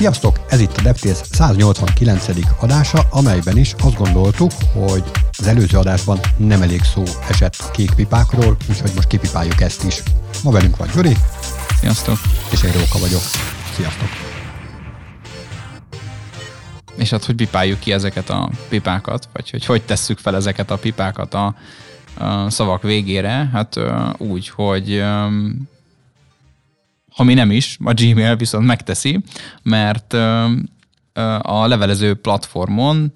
Sziasztok! 0.00 0.40
Ez 0.48 0.60
itt 0.60 0.76
a 0.76 0.82
DevTales 0.82 1.18
189. 1.30 2.26
adása, 2.60 3.06
amelyben 3.10 3.56
is 3.56 3.74
azt 3.82 3.96
gondoltuk, 3.96 4.50
hogy 4.72 5.02
az 5.38 5.46
előző 5.46 5.78
adásban 5.78 6.18
nem 6.36 6.62
elég 6.62 6.82
szó 6.82 7.02
esett 7.28 7.54
a 7.58 7.70
kék 7.70 7.94
pipákról, 7.94 8.56
úgyhogy 8.70 8.92
most 8.94 9.08
kipipáljuk 9.08 9.60
ezt 9.60 9.84
is. 9.84 10.02
Ma 10.44 10.50
velünk 10.50 10.76
van 10.76 10.88
Gyuri. 10.94 11.16
Sziasztok! 11.80 12.16
És 12.52 12.62
én 12.62 12.72
Róka 12.72 12.98
vagyok. 12.98 13.20
Sziasztok! 13.74 14.08
És 16.96 17.10
hát 17.10 17.24
hogy 17.24 17.34
pipáljuk 17.34 17.78
ki 17.78 17.92
ezeket 17.92 18.30
a 18.30 18.50
pipákat, 18.68 19.28
vagy 19.32 19.50
hogy 19.50 19.64
hogy 19.64 19.82
tesszük 19.82 20.18
fel 20.18 20.36
ezeket 20.36 20.70
a 20.70 20.78
pipákat 20.78 21.34
a, 21.34 21.54
a 22.18 22.50
szavak 22.50 22.82
végére? 22.82 23.50
Hát 23.52 23.80
úgy, 24.18 24.48
hogy 24.48 25.04
ha 27.10 27.24
mi 27.24 27.34
nem 27.34 27.50
is, 27.50 27.76
a 27.84 27.92
Gmail 27.92 28.36
viszont 28.36 28.66
megteszi, 28.66 29.20
mert 29.62 30.12
a 31.42 31.66
levelező 31.66 32.14
platformon 32.14 33.12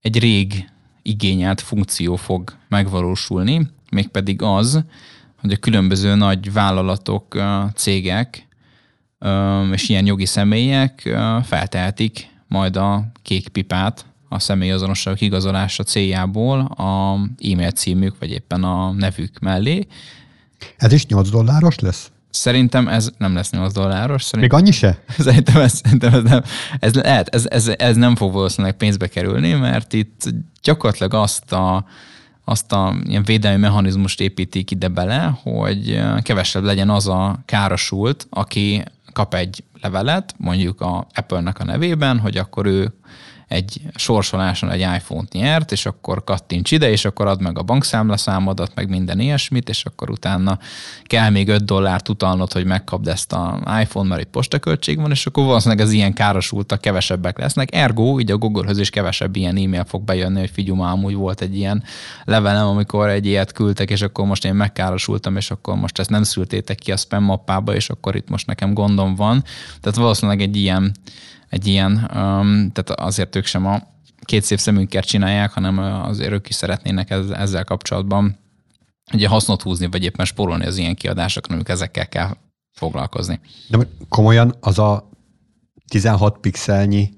egy 0.00 0.18
rég 0.18 0.68
igényelt 1.02 1.60
funkció 1.60 2.16
fog 2.16 2.56
megvalósulni, 2.68 3.70
mégpedig 3.90 4.42
az, 4.42 4.84
hogy 5.40 5.52
a 5.52 5.56
különböző 5.56 6.14
nagy 6.14 6.52
vállalatok, 6.52 7.42
cégek 7.74 8.46
és 9.72 9.88
ilyen 9.88 10.06
jogi 10.06 10.26
személyek 10.26 11.18
feltehetik 11.44 12.28
majd 12.46 12.76
a 12.76 13.10
kék 13.22 13.48
pipát 13.48 14.06
a 14.28 14.38
személyazonosságok 14.38 15.20
igazolása 15.20 15.82
céljából 15.82 16.60
a 16.60 17.12
e-mail 17.52 17.70
címük, 17.70 18.18
vagy 18.18 18.30
éppen 18.30 18.64
a 18.64 18.92
nevük 18.92 19.38
mellé. 19.38 19.86
Ez 20.76 20.92
is 20.92 21.06
8 21.06 21.30
dolláros 21.30 21.78
lesz? 21.78 22.10
Szerintem 22.30 22.88
ez 22.88 23.10
nem 23.18 23.34
lesz 23.34 23.50
8 23.50 23.72
dolláros. 23.72 24.22
Szerintem, 24.22 24.58
Még 24.58 24.64
annyi 24.66 24.76
se? 24.76 24.98
Szerintem 25.24 25.60
ez, 25.60 25.72
szerintem 25.72 26.14
ez 26.14 26.22
nem, 26.22 26.42
ez, 26.78 26.94
lehet, 26.94 27.34
ez, 27.34 27.46
ez, 27.46 27.68
ez 27.68 27.96
nem 27.96 28.16
fog 28.16 28.32
valószínűleg 28.32 28.76
pénzbe 28.76 29.06
kerülni, 29.06 29.52
mert 29.52 29.92
itt 29.92 30.34
gyakorlatilag 30.62 31.14
azt 31.14 31.52
a, 31.52 31.84
azt 32.44 32.72
a 32.72 32.96
ilyen 33.04 33.22
védelmi 33.22 33.58
mechanizmust 33.58 34.20
építik 34.20 34.70
ide 34.70 34.88
bele, 34.88 35.38
hogy 35.42 36.00
kevesebb 36.22 36.62
legyen 36.62 36.90
az 36.90 37.08
a 37.08 37.38
károsult, 37.44 38.26
aki 38.30 38.84
kap 39.12 39.34
egy 39.34 39.64
levelet, 39.80 40.34
mondjuk 40.36 40.80
a 40.80 41.06
Apple-nek 41.14 41.58
a 41.58 41.64
nevében, 41.64 42.18
hogy 42.18 42.36
akkor 42.36 42.66
ő 42.66 42.92
egy 43.48 43.80
sorsoláson 43.94 44.70
egy 44.70 44.80
iPhone-t 44.80 45.32
nyert, 45.32 45.72
és 45.72 45.86
akkor 45.86 46.24
kattints 46.24 46.70
ide, 46.70 46.90
és 46.90 47.04
akkor 47.04 47.26
add 47.26 47.42
meg 47.42 47.58
a 47.58 47.62
bankszámlaszámodat, 47.62 48.74
meg 48.74 48.88
minden 48.88 49.20
ilyesmit, 49.20 49.68
és 49.68 49.84
akkor 49.84 50.10
utána 50.10 50.58
kell 51.04 51.30
még 51.30 51.48
5 51.48 51.64
dollárt 51.64 52.08
utalnod, 52.08 52.52
hogy 52.52 52.64
megkapd 52.64 53.08
ezt 53.08 53.32
a 53.32 53.60
iPhone, 53.80 54.08
mert 54.08 54.20
egy 54.20 54.26
postaköltség 54.26 55.00
van, 55.00 55.10
és 55.10 55.26
akkor 55.26 55.44
valószínűleg 55.44 55.86
az 55.86 55.92
ilyen 55.92 56.12
károsultak 56.12 56.80
kevesebbek 56.80 57.38
lesznek. 57.38 57.74
Ergo, 57.74 58.20
így 58.20 58.30
a 58.30 58.36
Google-höz 58.36 58.78
is 58.78 58.90
kevesebb 58.90 59.36
ilyen 59.36 59.56
e-mail 59.56 59.84
fog 59.84 60.02
bejönni, 60.02 60.38
hogy 60.38 60.50
figyelj, 60.50 60.80
amúgy 60.80 61.14
volt 61.14 61.40
egy 61.40 61.56
ilyen 61.56 61.82
levelem, 62.24 62.66
amikor 62.66 63.08
egy 63.08 63.26
ilyet 63.26 63.52
küldtek, 63.52 63.90
és 63.90 64.02
akkor 64.02 64.26
most 64.26 64.44
én 64.44 64.54
megkárosultam, 64.54 65.36
és 65.36 65.50
akkor 65.50 65.76
most 65.76 65.98
ezt 65.98 66.10
nem 66.10 66.22
szültétek 66.22 66.78
ki 66.78 66.92
a 66.92 66.96
spam 66.96 67.24
mappába, 67.24 67.74
és 67.74 67.90
akkor 67.90 68.16
itt 68.16 68.28
most 68.28 68.46
nekem 68.46 68.74
gondom 68.74 69.14
van. 69.14 69.44
Tehát 69.80 69.98
valószínűleg 69.98 70.40
egy 70.40 70.56
ilyen 70.56 70.94
egy 71.48 71.66
ilyen, 71.66 71.92
um, 71.92 72.72
tehát 72.72 72.90
azért 72.90 73.36
ők 73.36 73.46
sem 73.46 73.66
a 73.66 73.82
két 74.20 74.42
szép 74.42 74.58
szemünkkel 74.58 75.02
csinálják, 75.02 75.52
hanem 75.52 75.78
azért 75.78 76.32
ők 76.32 76.48
is 76.48 76.54
szeretnének 76.54 77.10
ezzel 77.10 77.64
kapcsolatban 77.64 78.38
ugye 79.12 79.28
hasznot 79.28 79.62
húzni, 79.62 79.86
vagy 79.90 80.04
éppen 80.04 80.26
spórolni 80.26 80.66
az 80.66 80.76
ilyen 80.76 80.94
kiadásokon, 80.94 81.54
amik 81.54 81.68
ezekkel 81.68 82.08
kell 82.08 82.36
foglalkozni. 82.72 83.40
De 83.68 83.78
komolyan 84.08 84.54
az 84.60 84.78
a 84.78 85.10
16 85.88 86.38
pixelnyi 86.38 87.10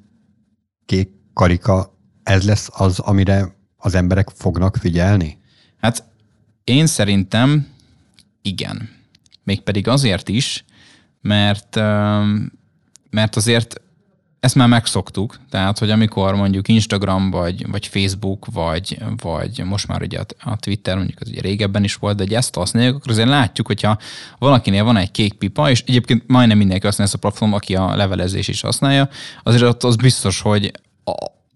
kék 0.86 1.10
karika, 1.32 1.98
ez 2.22 2.44
lesz 2.44 2.68
az, 2.72 2.98
amire 2.98 3.56
az 3.76 3.94
emberek 3.94 4.28
fognak 4.34 4.76
figyelni? 4.76 5.38
Hát 5.80 6.04
én 6.64 6.86
szerintem 6.86 7.66
igen. 8.42 8.88
Mégpedig 9.44 9.88
azért 9.88 10.28
is, 10.28 10.64
mert, 11.20 11.76
mert 13.10 13.36
azért 13.36 13.80
ezt 14.40 14.54
már 14.54 14.68
megszoktuk, 14.68 15.38
tehát, 15.50 15.78
hogy 15.78 15.90
amikor 15.90 16.34
mondjuk 16.34 16.68
Instagram, 16.68 17.30
vagy, 17.30 17.70
vagy 17.70 17.86
Facebook, 17.86 18.46
vagy, 18.52 18.98
vagy 19.16 19.62
most 19.64 19.88
már 19.88 20.02
ugye 20.02 20.20
a, 20.38 20.56
Twitter, 20.56 20.96
mondjuk 20.96 21.20
az 21.20 21.28
ugye 21.28 21.40
régebben 21.40 21.84
is 21.84 21.94
volt, 21.94 22.16
de 22.16 22.22
egy 22.22 22.34
ezt 22.34 22.54
használjuk, 22.54 22.96
akkor 22.96 23.10
azért 23.10 23.28
látjuk, 23.28 23.66
hogyha 23.66 23.98
valakinél 24.38 24.84
van 24.84 24.96
egy 24.96 25.10
kék 25.10 25.32
pipa, 25.34 25.70
és 25.70 25.82
egyébként 25.86 26.22
majdnem 26.26 26.58
mindenki 26.58 26.86
használja 26.86 27.12
ezt 27.12 27.24
a 27.24 27.28
platform, 27.28 27.52
aki 27.52 27.74
a 27.74 27.96
levelezés 27.96 28.48
is 28.48 28.60
használja, 28.60 29.08
azért 29.42 29.62
ott 29.62 29.84
az 29.84 29.96
biztos, 29.96 30.40
hogy 30.40 30.72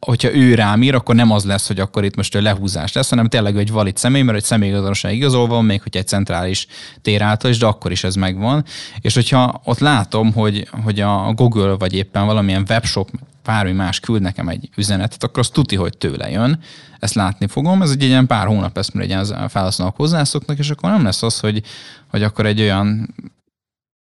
hogyha 0.04 0.34
ő 0.34 0.54
rám 0.54 0.82
ír, 0.82 0.94
akkor 0.94 1.14
nem 1.14 1.30
az 1.30 1.44
lesz, 1.44 1.66
hogy 1.66 1.80
akkor 1.80 2.04
itt 2.04 2.16
most 2.16 2.34
lehúzás 2.34 2.92
lesz, 2.92 3.10
hanem 3.10 3.28
tényleg 3.28 3.56
egy 3.56 3.70
valid 3.70 3.96
személy, 3.96 4.22
mert 4.22 4.38
egy 4.38 4.44
személyazonosság 4.44 5.14
igazolva 5.14 5.54
van, 5.54 5.64
még 5.64 5.82
hogy 5.82 5.96
egy 5.96 6.06
centrális 6.06 6.66
tér 7.02 7.22
által 7.22 7.50
is, 7.50 7.58
de 7.58 7.66
akkor 7.66 7.90
is 7.90 8.04
ez 8.04 8.14
megvan. 8.14 8.64
És 9.00 9.14
hogyha 9.14 9.60
ott 9.64 9.78
látom, 9.78 10.32
hogy, 10.32 10.68
hogy 10.84 11.00
a 11.00 11.32
Google 11.32 11.76
vagy 11.78 11.94
éppen 11.94 12.26
valamilyen 12.26 12.64
webshop, 12.68 13.10
bármi 13.44 13.72
más 13.72 14.00
küld 14.00 14.22
nekem 14.22 14.48
egy 14.48 14.68
üzenetet, 14.76 15.24
akkor 15.24 15.38
az 15.38 15.48
tuti, 15.48 15.76
hogy 15.76 15.98
tőle 15.98 16.30
jön. 16.30 16.58
Ezt 16.98 17.14
látni 17.14 17.46
fogom. 17.46 17.82
Ez 17.82 17.90
egy 17.90 18.02
ilyen 18.02 18.26
pár 18.26 18.46
hónap 18.46 18.76
lesz, 18.76 18.90
mire 18.90 19.18
egy 19.18 19.34
felhasználók 19.48 19.96
hozzászoknak, 19.96 20.58
és 20.58 20.70
akkor 20.70 20.90
nem 20.90 21.04
lesz 21.04 21.22
az, 21.22 21.40
hogy, 21.40 21.62
hogy 22.06 22.22
akkor 22.22 22.46
egy 22.46 22.60
olyan 22.60 23.14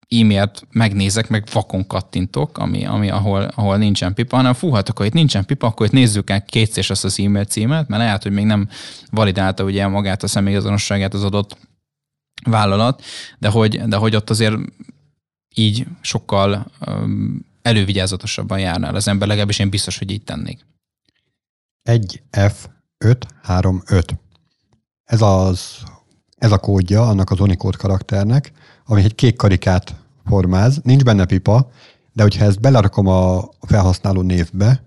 e-mailt 0.09 0.67
megnézek, 0.71 1.29
meg 1.29 1.47
vakon 1.51 1.87
kattintok, 1.87 2.57
ami, 2.57 2.85
ami 2.85 3.09
ahol, 3.09 3.43
ahol 3.43 3.77
nincsen 3.77 4.13
pipa, 4.13 4.35
hanem 4.35 4.53
fú, 4.53 4.71
hát 4.71 4.89
akkor 4.89 5.05
itt 5.05 5.13
nincsen 5.13 5.45
pipa, 5.45 5.67
akkor 5.67 5.85
itt 5.85 5.91
nézzük 5.91 6.29
el 6.29 6.45
kétszer 6.45 6.85
azt 6.87 7.03
az 7.03 7.19
e-mail 7.19 7.45
címet, 7.45 7.87
mert 7.87 8.03
lehet, 8.03 8.23
hogy 8.23 8.31
még 8.31 8.45
nem 8.45 8.69
validálta 9.11 9.63
ugye 9.63 9.87
magát 9.87 10.23
a 10.23 10.27
személyazonosságát 10.27 11.13
az 11.13 11.23
adott 11.23 11.57
vállalat, 12.43 13.03
de 13.39 13.49
hogy, 13.49 13.81
de 13.81 13.95
hogy 13.95 14.15
ott 14.15 14.29
azért 14.29 14.55
így 15.55 15.85
sokkal 16.01 16.71
um, 16.87 17.45
elővigyázatosabban 17.61 18.59
járnál 18.59 18.95
az 18.95 19.07
ember, 19.07 19.27
legalábbis 19.27 19.59
én 19.59 19.69
biztos, 19.69 19.97
hogy 19.97 20.11
így 20.11 20.23
tennék. 20.23 20.65
1 21.81 22.23
F 22.31 22.67
535. 22.97 24.19
Ez 25.03 25.21
az 25.21 25.83
ez 26.43 26.51
a 26.51 26.57
kódja 26.57 27.07
annak 27.07 27.29
az 27.29 27.39
Unicode 27.39 27.77
karakternek, 27.77 28.51
ami 28.85 29.03
egy 29.03 29.15
kék 29.15 29.35
karikát 29.35 29.95
formáz, 30.25 30.79
nincs 30.83 31.03
benne 31.03 31.25
pipa, 31.25 31.71
de 32.13 32.21
hogyha 32.21 32.45
ezt 32.45 32.59
belerakom 32.59 33.07
a 33.07 33.49
felhasználó 33.61 34.21
névbe, 34.21 34.83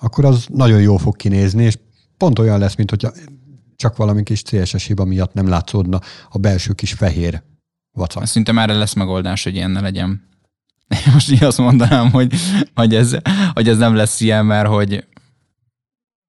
akkor 0.00 0.24
az 0.24 0.46
nagyon 0.50 0.80
jól 0.80 0.98
fog 0.98 1.16
kinézni, 1.16 1.64
és 1.64 1.78
pont 2.16 2.38
olyan 2.38 2.58
lesz, 2.58 2.74
mint 2.74 2.90
hogyha 2.90 3.12
csak 3.76 3.96
valami 3.96 4.22
kis 4.22 4.42
CSS 4.42 4.86
hiba 4.86 5.04
miatt 5.04 5.32
nem 5.32 5.48
látszódna 5.48 6.00
a 6.30 6.38
belső 6.38 6.72
kis 6.72 6.92
fehér 6.92 7.42
vacak. 7.92 8.26
Szerintem 8.26 8.58
erre 8.58 8.74
lesz 8.74 8.94
megoldás, 8.94 9.44
hogy 9.44 9.54
ilyen 9.54 9.70
ne 9.70 9.80
legyen. 9.80 10.28
Most 11.12 11.30
így 11.30 11.44
azt 11.44 11.58
mondanám, 11.58 12.10
hogy, 12.10 12.34
hogy, 12.74 12.94
ez, 12.94 13.16
hogy 13.52 13.68
ez 13.68 13.78
nem 13.78 13.94
lesz 13.94 14.20
ilyen, 14.20 14.46
mert 14.46 14.68
hogy 14.68 15.06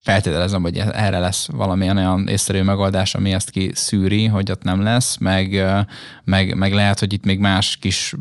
feltételezem, 0.04 0.62
hogy 0.62 0.78
erre 0.78 1.20
lesz 1.20 1.48
valamilyen 1.52 1.98
olyan 1.98 2.28
észszerű 2.28 2.62
megoldás, 2.62 3.16
ami 3.16 3.34
ezt 3.34 3.50
kiszűri, 3.50 4.26
hogy 4.26 4.52
ott 4.52 4.64
nem 4.64 4.82
lesz, 4.82 5.18
meg, 5.18 5.66
meg, 6.24 6.56
meg 6.56 6.74
lehet, 6.74 7.00
hogy 7.00 7.14
itt 7.14 7.26
még 7.26 7.40
más 7.40 7.78
kis 7.78 8.14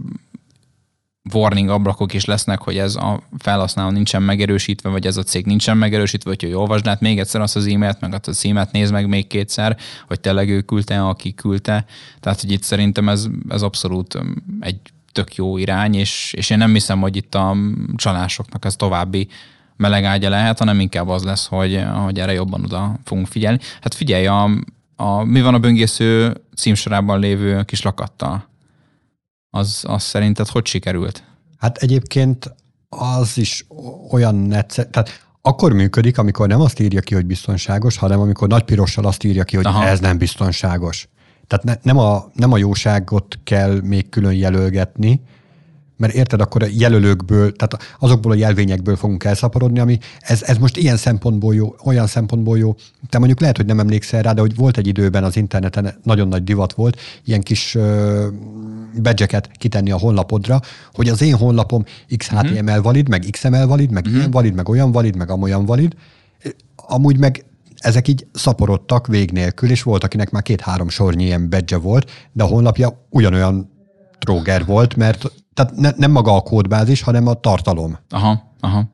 warning 1.32 1.68
ablakok 1.68 2.14
is 2.14 2.24
lesznek, 2.24 2.60
hogy 2.60 2.78
ez 2.78 2.96
a 2.96 3.22
felhasználó 3.38 3.90
nincsen 3.90 4.22
megerősítve, 4.22 4.88
vagy 4.88 5.06
ez 5.06 5.16
a 5.16 5.22
cég 5.22 5.46
nincsen 5.46 5.76
megerősítve, 5.76 6.30
hogy 6.30 6.42
hogy 6.42 6.52
olvasd 6.52 6.86
át 6.86 7.00
még 7.00 7.18
egyszer 7.18 7.40
azt 7.40 7.56
az 7.56 7.66
e-mailt, 7.66 8.00
meg 8.00 8.12
azt 8.12 8.28
a 8.28 8.32
címet 8.32 8.72
nézd 8.72 8.92
meg 8.92 9.08
még 9.08 9.26
kétszer, 9.26 9.76
hogy 10.06 10.20
tényleg 10.20 10.48
ő 10.48 10.60
küldte, 10.60 11.06
aki 11.06 11.34
küldte. 11.34 11.84
Tehát, 12.20 12.40
hogy 12.40 12.50
itt 12.50 12.62
szerintem 12.62 13.08
ez, 13.08 13.26
ez 13.48 13.62
abszolút 13.62 14.18
egy 14.60 14.76
tök 15.12 15.34
jó 15.34 15.56
irány, 15.56 15.94
és, 15.94 16.32
és 16.36 16.50
én 16.50 16.58
nem 16.58 16.72
hiszem, 16.72 17.00
hogy 17.00 17.16
itt 17.16 17.34
a 17.34 17.56
csalásoknak 17.96 18.64
ez 18.64 18.76
további 18.76 19.28
meleg 19.82 20.04
ágya 20.04 20.28
lehet, 20.28 20.58
hanem 20.58 20.80
inkább 20.80 21.08
az 21.08 21.22
lesz, 21.22 21.46
hogy, 21.46 21.84
hogy 22.04 22.18
erre 22.18 22.32
jobban 22.32 22.64
oda 22.64 22.98
fogunk 23.04 23.26
figyelni. 23.26 23.58
Hát 23.80 23.94
figyelj, 23.94 24.26
a, 24.26 24.50
a, 24.96 25.24
mi 25.24 25.42
van 25.42 25.54
a 25.54 25.58
böngésző 25.58 26.40
címsorában 26.56 27.18
lévő 27.18 27.62
kis 27.62 27.82
lakattal? 27.82 28.48
Az, 29.50 29.84
az 29.86 30.02
szerinted 30.02 30.48
hogy 30.48 30.66
sikerült? 30.66 31.22
Hát 31.58 31.76
egyébként 31.76 32.54
az 32.88 33.38
is 33.38 33.66
olyan 34.10 34.34
netsze, 34.34 34.84
tehát 34.84 35.26
akkor 35.40 35.72
működik, 35.72 36.18
amikor 36.18 36.48
nem 36.48 36.60
azt 36.60 36.80
írja 36.80 37.00
ki, 37.00 37.14
hogy 37.14 37.26
biztonságos, 37.26 37.96
hanem 37.96 38.20
amikor 38.20 38.48
nagy 38.48 38.62
pirossal 38.62 39.04
azt 39.04 39.24
írja 39.24 39.44
ki, 39.44 39.56
hogy 39.56 39.66
Aha. 39.66 39.86
ez 39.86 40.00
nem 40.00 40.18
biztonságos. 40.18 41.08
Tehát 41.46 41.64
ne, 41.64 41.74
nem, 41.82 41.98
a, 41.98 42.30
nem 42.34 42.52
a 42.52 42.56
jóságot 42.56 43.38
kell 43.44 43.80
még 43.80 44.08
külön 44.08 44.32
jelölgetni, 44.32 45.20
mert 46.02 46.14
érted, 46.14 46.40
akkor 46.40 46.62
a 46.62 46.66
jelölőkből, 46.70 47.52
tehát 47.52 47.96
azokból 47.98 48.32
a 48.32 48.34
jelvényekből 48.34 48.96
fogunk 48.96 49.24
elszaporodni, 49.24 49.78
ami 49.78 49.98
ez, 50.20 50.42
ez 50.42 50.58
most 50.58 50.76
ilyen 50.76 50.96
szempontból 50.96 51.54
jó, 51.54 51.74
olyan 51.84 52.06
szempontból 52.06 52.58
jó. 52.58 52.74
Te 53.08 53.18
mondjuk 53.18 53.40
lehet, 53.40 53.56
hogy 53.56 53.66
nem 53.66 53.78
emlékszel 53.78 54.22
rá, 54.22 54.32
de 54.32 54.40
hogy 54.40 54.56
volt 54.56 54.76
egy 54.76 54.86
időben 54.86 55.24
az 55.24 55.36
interneten 55.36 55.94
nagyon 56.02 56.28
nagy 56.28 56.44
divat 56.44 56.72
volt, 56.72 57.00
ilyen 57.24 57.40
kis 57.40 57.76
badge 59.02 59.40
kitenni 59.58 59.90
a 59.90 59.98
honlapodra, 59.98 60.60
hogy 60.92 61.08
az 61.08 61.22
én 61.22 61.34
honlapom 61.34 61.84
XHTML 62.16 62.60
uh-huh. 62.60 62.82
valid, 62.82 63.08
meg 63.08 63.26
XML 63.30 63.66
valid, 63.66 63.90
meg 63.90 64.02
uh-huh. 64.02 64.18
ilyen 64.18 64.30
valid, 64.30 64.54
meg 64.54 64.68
olyan 64.68 64.92
valid, 64.92 65.16
meg 65.16 65.30
amolyan 65.30 65.64
valid. 65.64 65.94
Amúgy 66.76 67.18
meg 67.18 67.44
ezek 67.78 68.08
így 68.08 68.26
szaporodtak 68.32 69.06
vég 69.06 69.30
nélkül, 69.30 69.70
és 69.70 69.82
volt, 69.82 70.04
akinek 70.04 70.30
már 70.30 70.42
két-három 70.42 70.88
sornyi 70.88 71.24
ilyen 71.24 71.48
badge 71.48 71.76
volt, 71.76 72.10
de 72.32 72.42
a 72.42 72.46
honlapja 72.46 73.06
ugyanolyan 73.10 73.70
tróger 74.18 74.64
volt, 74.64 74.96
mert 74.96 75.41
tehát 75.54 75.76
ne, 75.76 75.90
nem 75.96 76.10
maga 76.10 76.36
a 76.36 76.40
kódbázis, 76.40 77.02
hanem 77.02 77.26
a 77.26 77.34
tartalom. 77.34 77.98
Aha, 78.08 78.54
aha. 78.60 78.90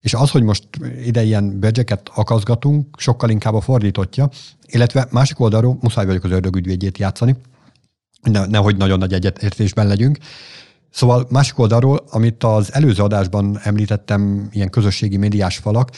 És 0.00 0.14
az, 0.14 0.30
hogy 0.30 0.42
most 0.42 0.68
ide 1.04 1.22
ilyen 1.22 1.60
badge 1.60 2.00
akaszgatunk, 2.14 3.00
sokkal 3.00 3.30
inkább 3.30 3.54
a 3.54 3.60
fordítottja, 3.60 4.28
illetve 4.66 5.06
másik 5.10 5.40
oldalról 5.40 5.78
muszáj 5.80 6.06
vagyok 6.06 6.24
az 6.24 6.30
ördög 6.30 6.56
ügyvédjét 6.56 6.98
játszani, 6.98 7.36
ne, 8.22 8.46
nehogy 8.46 8.76
nagyon 8.76 8.98
nagy 8.98 9.12
egyetértésben 9.12 9.86
legyünk. 9.86 10.18
Szóval 10.90 11.26
másik 11.30 11.58
oldalról, 11.58 12.04
amit 12.10 12.44
az 12.44 12.74
előző 12.74 13.02
adásban 13.02 13.58
említettem, 13.62 14.48
ilyen 14.50 14.70
közösségi 14.70 15.16
médiás 15.16 15.56
falak, 15.56 15.90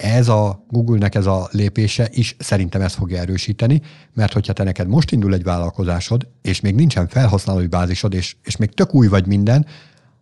ez 0.00 0.28
a 0.28 0.64
Google-nek 0.68 1.14
ez 1.14 1.26
a 1.26 1.48
lépése 1.52 2.08
is 2.12 2.36
szerintem 2.38 2.80
ezt 2.80 2.94
fogja 2.94 3.18
erősíteni, 3.18 3.82
mert 4.14 4.32
hogyha 4.32 4.52
te 4.52 4.62
neked 4.62 4.88
most 4.88 5.10
indul 5.10 5.34
egy 5.34 5.42
vállalkozásod, 5.42 6.28
és 6.42 6.60
még 6.60 6.74
nincsen 6.74 7.08
felhasználói 7.08 7.66
bázisod, 7.66 8.14
és, 8.14 8.36
és 8.44 8.56
még 8.56 8.74
tök 8.74 8.94
új 8.94 9.06
vagy 9.06 9.26
minden, 9.26 9.66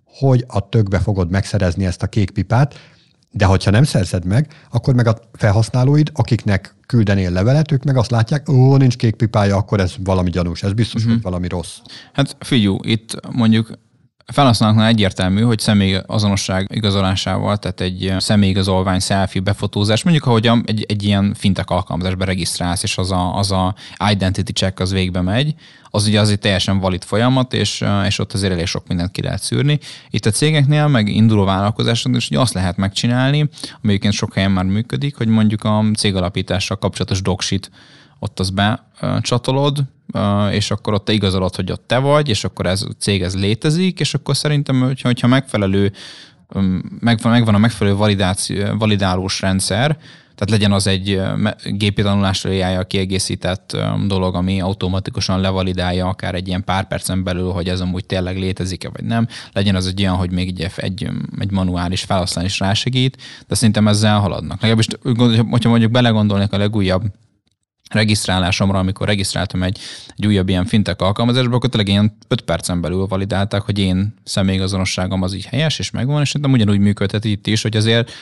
hogy 0.05 0.45
a 0.47 0.69
tökbe 0.69 0.99
fogod 0.99 1.31
megszerezni 1.31 1.87
ezt 1.87 2.03
a 2.03 2.07
kék 2.07 2.31
pipát, 2.31 2.75
de 3.31 3.45
hogyha 3.45 3.71
nem 3.71 3.85
szerzed 3.85 4.25
meg, 4.25 4.53
akkor 4.71 4.95
meg 4.95 5.07
a 5.07 5.19
felhasználóid, 5.33 6.11
akiknek 6.15 6.75
küldenél 6.87 7.31
levelet, 7.31 7.73
ők 7.73 7.85
meg 7.85 7.97
azt 7.97 8.11
látják, 8.11 8.49
ó, 8.49 8.77
nincs 8.77 8.97
kék 8.97 9.15
pipája, 9.15 9.57
akkor 9.57 9.81
ez 9.81 9.95
valami 10.05 10.31
gyanús, 10.31 10.63
ez 10.63 10.73
biztos, 10.73 11.01
uh-huh. 11.01 11.15
hogy 11.15 11.23
valami 11.23 11.49
rossz. 11.49 11.77
Hát 12.13 12.37
figyú, 12.41 12.79
itt 12.83 13.31
mondjuk 13.31 13.79
felhasználóknál 14.33 14.87
egyértelmű, 14.87 15.43
hogy 15.43 15.59
személyazonosság 15.59 16.67
igazolásával, 16.75 17.57
tehát 17.57 17.81
egy 17.81 18.15
személyigazolvány, 18.19 18.99
selfie, 18.99 19.41
befotózás, 19.41 20.03
mondjuk 20.03 20.27
ahogy 20.27 20.51
egy, 20.65 20.85
egy 20.89 21.03
ilyen 21.05 21.35
fintek 21.35 21.71
alkalmazásba 21.71 22.25
regisztrálsz, 22.25 22.83
és 22.83 22.99
az 22.99 23.13
a, 23.13 23.37
az 23.37 23.53
a 23.53 23.75
identity 24.11 24.53
check 24.53 24.81
az 24.81 24.93
végbe 24.93 25.21
megy, 25.21 25.55
az 25.91 26.07
ugye 26.07 26.21
az 26.21 26.31
egy 26.31 26.39
teljesen 26.39 26.79
valid 26.79 27.05
folyamat, 27.05 27.55
és, 27.55 27.85
és 28.07 28.19
ott 28.19 28.33
azért 28.33 28.53
elég 28.53 28.67
sok 28.67 28.87
mindent 28.87 29.11
ki 29.11 29.23
lehet 29.23 29.43
szűrni. 29.43 29.79
Itt 30.11 30.27
a 30.27 30.31
cégeknél, 30.31 30.87
meg 30.87 31.09
induló 31.09 31.45
vállalkozásoknál 31.45 32.21
is 32.21 32.29
ugye 32.31 32.41
azt 32.41 32.55
lehet 32.55 32.77
megcsinálni, 32.77 33.49
ami 33.83 33.99
sok 34.11 34.35
helyen 34.35 34.51
már 34.51 34.65
működik, 34.65 35.17
hogy 35.17 35.29
mondjuk 35.29 35.65
a 35.65 35.85
cégalapítással 35.95 36.77
kapcsolatos 36.77 37.23
doksit 37.23 37.71
ott 38.19 38.41
az 38.41 38.51
becsatolod, 38.51 39.79
és 40.51 40.71
akkor 40.71 40.95
ott 40.95 41.05
te 41.05 41.13
igazolod, 41.13 41.55
hogy 41.55 41.73
ott 41.73 41.87
te 41.87 41.99
vagy, 41.99 42.29
és 42.29 42.45
akkor 42.45 42.67
ez 42.67 42.83
a 42.83 42.93
cég 42.99 43.23
ez 43.23 43.37
létezik, 43.37 44.01
és 44.01 44.15
akkor 44.15 44.37
szerintem, 44.37 44.81
hogyha, 44.81 45.09
hogyha 45.09 45.27
megfelelő, 45.27 45.93
megvan, 47.01 47.33
megvan 47.33 47.55
a 47.55 47.59
megfelelő 47.59 47.97
validáció, 47.97 48.77
validálós 48.79 49.41
rendszer, 49.41 49.99
tehát 50.39 50.51
legyen 50.61 50.73
az 50.73 50.87
egy 50.87 51.21
gépi 51.65 52.03
tanulásra 52.03 52.87
kiegészített 52.87 53.77
dolog, 54.07 54.35
ami 54.35 54.61
automatikusan 54.61 55.41
levalidálja 55.41 56.07
akár 56.07 56.35
egy 56.35 56.49
ilyen 56.49 56.65
pár 56.65 56.87
percen 56.87 57.25
belül, 57.25 57.51
hogy 57.51 57.69
ez 57.69 57.81
amúgy 57.81 58.05
tényleg 58.07 58.39
létezik-e 58.39 58.89
vagy 58.93 59.05
nem. 59.05 59.29
Legyen 59.53 59.75
az 59.75 59.87
egy 59.87 60.01
olyan, 60.01 60.17
hogy 60.17 60.31
még 60.31 60.49
egy, 60.49 60.73
egy, 60.77 61.11
egy 61.39 61.51
manuális 61.51 62.03
felhasználás 62.03 62.59
rásegít, 62.59 63.17
de 63.49 63.55
szerintem 63.55 63.89
ezzel 63.89 64.19
haladnak. 64.19 64.61
Legalábbis, 64.61 64.87
hogyha 65.51 65.69
mondjuk 65.69 65.91
belegondolnék 65.91 66.53
a 66.53 66.59
legújabb 66.59 67.03
regisztrálásomra, 67.91 68.79
amikor 68.79 69.07
regisztráltam 69.07 69.63
egy, 69.63 69.79
egy 70.17 70.27
újabb 70.27 70.49
ilyen 70.49 70.65
fintek 70.65 71.03
alkalmazásba, 71.03 71.57
akkor 71.57 71.69
tényleg 71.69 71.89
ilyen 71.89 72.17
5 72.29 72.41
percen 72.41 72.81
belül 72.81 73.07
validálták, 73.07 73.63
hogy 73.63 73.79
én 73.79 74.15
személyazonosságom 74.25 75.23
az 75.23 75.35
így 75.35 75.45
helyes, 75.45 75.79
és 75.79 75.91
megvan, 75.91 76.21
és 76.21 76.29
szerintem 76.29 76.53
ugyanúgy 76.53 76.79
működhet 76.79 77.25
itt 77.25 77.47
is, 77.47 77.63
hogy 77.63 77.77
azért 77.77 78.13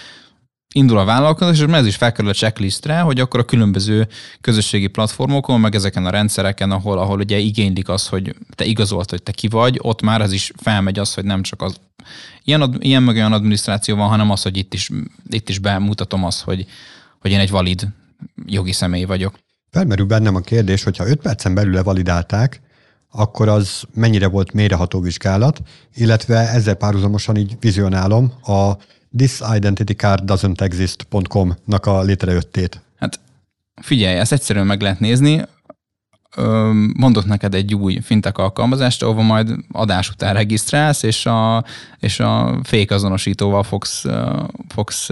indul 0.75 0.99
a 0.99 1.05
vállalkozás, 1.05 1.61
és 1.61 1.65
ez 1.67 1.87
is 1.87 1.97
felkerül 1.97 2.31
a 2.31 2.35
checklistre, 2.35 3.01
hogy 3.01 3.21
akkor 3.21 3.41
a 3.41 3.45
különböző 3.45 4.09
közösségi 4.41 4.87
platformokon, 4.87 5.61
meg 5.61 5.75
ezeken 5.75 6.07
a 6.07 6.11
rendszereken, 6.11 6.71
ahol, 6.71 6.99
ahol 6.99 7.19
ugye 7.19 7.39
igénylik 7.39 7.89
az, 7.89 8.09
hogy 8.09 8.35
te 8.55 8.65
igazolt, 8.65 9.11
hogy 9.11 9.23
te 9.23 9.33
ki 9.33 9.49
vagy, 9.49 9.79
ott 9.83 10.03
már 10.03 10.21
ez 10.21 10.33
is 10.33 10.53
felmegy 10.57 10.99
az, 10.99 11.15
hogy 11.15 11.25
nem 11.25 11.43
csak 11.43 11.63
az 11.63 11.81
ilyen, 12.45 12.77
ilyen 12.79 13.03
meg 13.03 13.15
olyan 13.15 13.33
adminisztráció 13.33 13.97
van, 13.97 14.09
hanem 14.09 14.31
az, 14.31 14.43
hogy 14.43 14.57
itt 14.57 14.75
is, 14.75 14.91
itt 15.29 15.49
is 15.49 15.59
bemutatom 15.59 16.25
azt, 16.25 16.43
hogy, 16.43 16.67
hogy 17.21 17.31
én 17.31 17.39
egy 17.39 17.51
valid 17.51 17.89
jogi 18.47 18.73
személy 18.73 19.05
vagyok. 19.05 19.39
Felmerül 19.77 20.07
bennem 20.07 20.35
a 20.35 20.41
kérdés, 20.41 20.83
hogyha 20.83 21.07
5 21.07 21.21
percen 21.21 21.55
belül 21.55 21.73
levalidálták, 21.73 22.61
akkor 23.11 23.49
az 23.49 23.83
mennyire 23.95 24.29
volt 24.29 24.53
mélyreható 24.53 25.01
vizsgálat, 25.01 25.61
illetve 25.95 26.49
ezzel 26.49 26.75
párhuzamosan 26.75 27.37
így 27.37 27.57
vizionálom 27.61 28.33
a 28.43 28.73
thisidentitycarddoesn't 29.17 30.61
exist.com-nak 30.61 31.87
a 31.87 32.05
Hát 32.99 33.21
figyelj, 33.83 34.19
ezt 34.19 34.33
egyszerűen 34.33 34.67
meg 34.67 34.81
lehet 34.81 35.01
nézni. 35.01 35.45
Mondok 36.97 37.25
neked 37.25 37.55
egy 37.55 37.75
új 37.75 38.01
fintek 38.01 38.39
alkalmazást, 38.39 39.03
ahova 39.03 39.23
majd 39.23 39.51
adás 39.73 40.11
után 40.11 40.35
regisztrálsz, 40.35 41.03
és 41.03 41.27
a, 41.27 41.65
és 41.99 42.21
a 42.21 42.61
fékazonosítóval 42.63 43.63
fogsz, 43.63 44.05
fogsz 44.69 45.11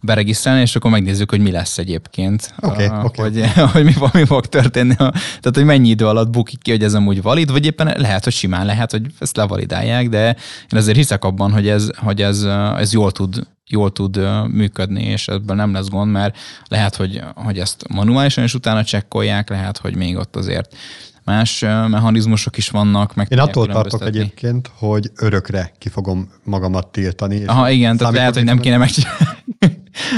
beregisztrálni, 0.00 0.60
és 0.60 0.76
akkor 0.76 0.90
megnézzük, 0.90 1.30
hogy 1.30 1.40
mi 1.40 1.50
lesz 1.50 1.78
egyébként. 1.78 2.54
Okay, 2.60 2.86
uh, 2.86 3.04
okay. 3.04 3.30
Hogy, 3.30 3.52
hogy 3.72 3.84
mi, 3.84 3.94
mi 4.12 4.24
fog 4.24 4.46
történni. 4.46 4.94
Tehát, 4.96 5.52
hogy 5.54 5.64
mennyi 5.64 5.88
idő 5.88 6.06
alatt 6.06 6.30
bukik 6.30 6.62
ki, 6.62 6.70
hogy 6.70 6.82
ez 6.82 6.94
amúgy 6.94 7.22
valid, 7.22 7.50
vagy 7.50 7.66
éppen 7.66 7.94
lehet, 7.96 8.24
hogy 8.24 8.32
simán 8.32 8.66
lehet, 8.66 8.90
hogy 8.90 9.06
ezt 9.18 9.36
levalidálják, 9.36 10.08
de 10.08 10.26
én 10.72 10.78
azért 10.78 10.96
hiszek 10.96 11.24
abban, 11.24 11.52
hogy 11.52 11.68
ez, 11.68 11.88
hogy 11.96 12.22
ez, 12.22 12.42
ez 12.76 12.92
jól 12.92 13.12
tud 13.12 13.46
jól 13.72 13.92
tud 13.92 14.20
működni, 14.48 15.02
és 15.02 15.28
ebből 15.28 15.56
nem 15.56 15.72
lesz 15.72 15.88
gond, 15.88 16.10
mert 16.10 16.38
lehet, 16.68 16.96
hogy, 16.96 17.22
hogy 17.34 17.58
ezt 17.58 17.88
manuálisan 17.88 18.44
is 18.44 18.54
utána 18.54 18.84
csekkolják, 18.84 19.48
lehet, 19.48 19.78
hogy 19.78 19.96
még 19.96 20.16
ott 20.16 20.36
azért 20.36 20.76
más 21.24 21.60
mechanizmusok 21.88 22.56
is 22.56 22.68
vannak. 22.68 23.14
Meg 23.14 23.26
Én 23.30 23.38
attól 23.38 23.66
tartok 23.66 24.06
egyébként, 24.06 24.70
hogy 24.78 25.10
örökre 25.16 25.72
ki 25.78 25.88
fogom 25.88 26.30
magamat 26.44 26.86
tiltani. 26.86 27.44
Aha, 27.44 27.70
igen, 27.70 27.96
tehát 27.96 28.14
lehet, 28.14 28.34
hogy 28.34 28.44
nem 28.44 28.58
kéne 28.58 28.76
megcsinálni. 28.76 29.24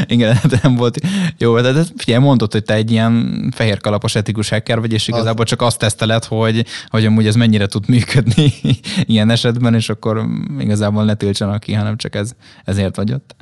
Igen, 0.06 0.38
de 0.50 0.58
nem 0.62 0.75
volt 0.75 1.00
jó. 1.38 1.61
De, 1.61 1.73
de 1.73 1.82
figyelj, 1.96 2.23
mondod, 2.23 2.52
hogy 2.52 2.64
te 2.64 2.75
egy 2.75 2.90
ilyen 2.90 3.46
fehér 3.55 3.81
kalapos 3.81 4.14
etikus 4.14 4.49
hacker 4.49 4.81
vagy, 4.81 4.93
és 4.93 5.08
igazából 5.08 5.44
csak 5.44 5.62
azt 5.62 5.79
teszteled, 5.79 6.25
hogy, 6.25 6.67
hogy 6.88 7.06
amúgy 7.06 7.26
ez 7.26 7.34
mennyire 7.34 7.67
tud 7.67 7.88
működni 7.88 8.52
ilyen 9.05 9.31
esetben, 9.31 9.75
és 9.75 9.88
akkor 9.88 10.26
igazából 10.58 11.05
ne 11.05 11.14
tiltsanak 11.14 11.61
ki, 11.61 11.72
hanem 11.72 11.96
csak 11.96 12.15
ez, 12.15 12.31
ezért 12.65 12.96
vagy 12.96 13.12
ott. 13.12 13.34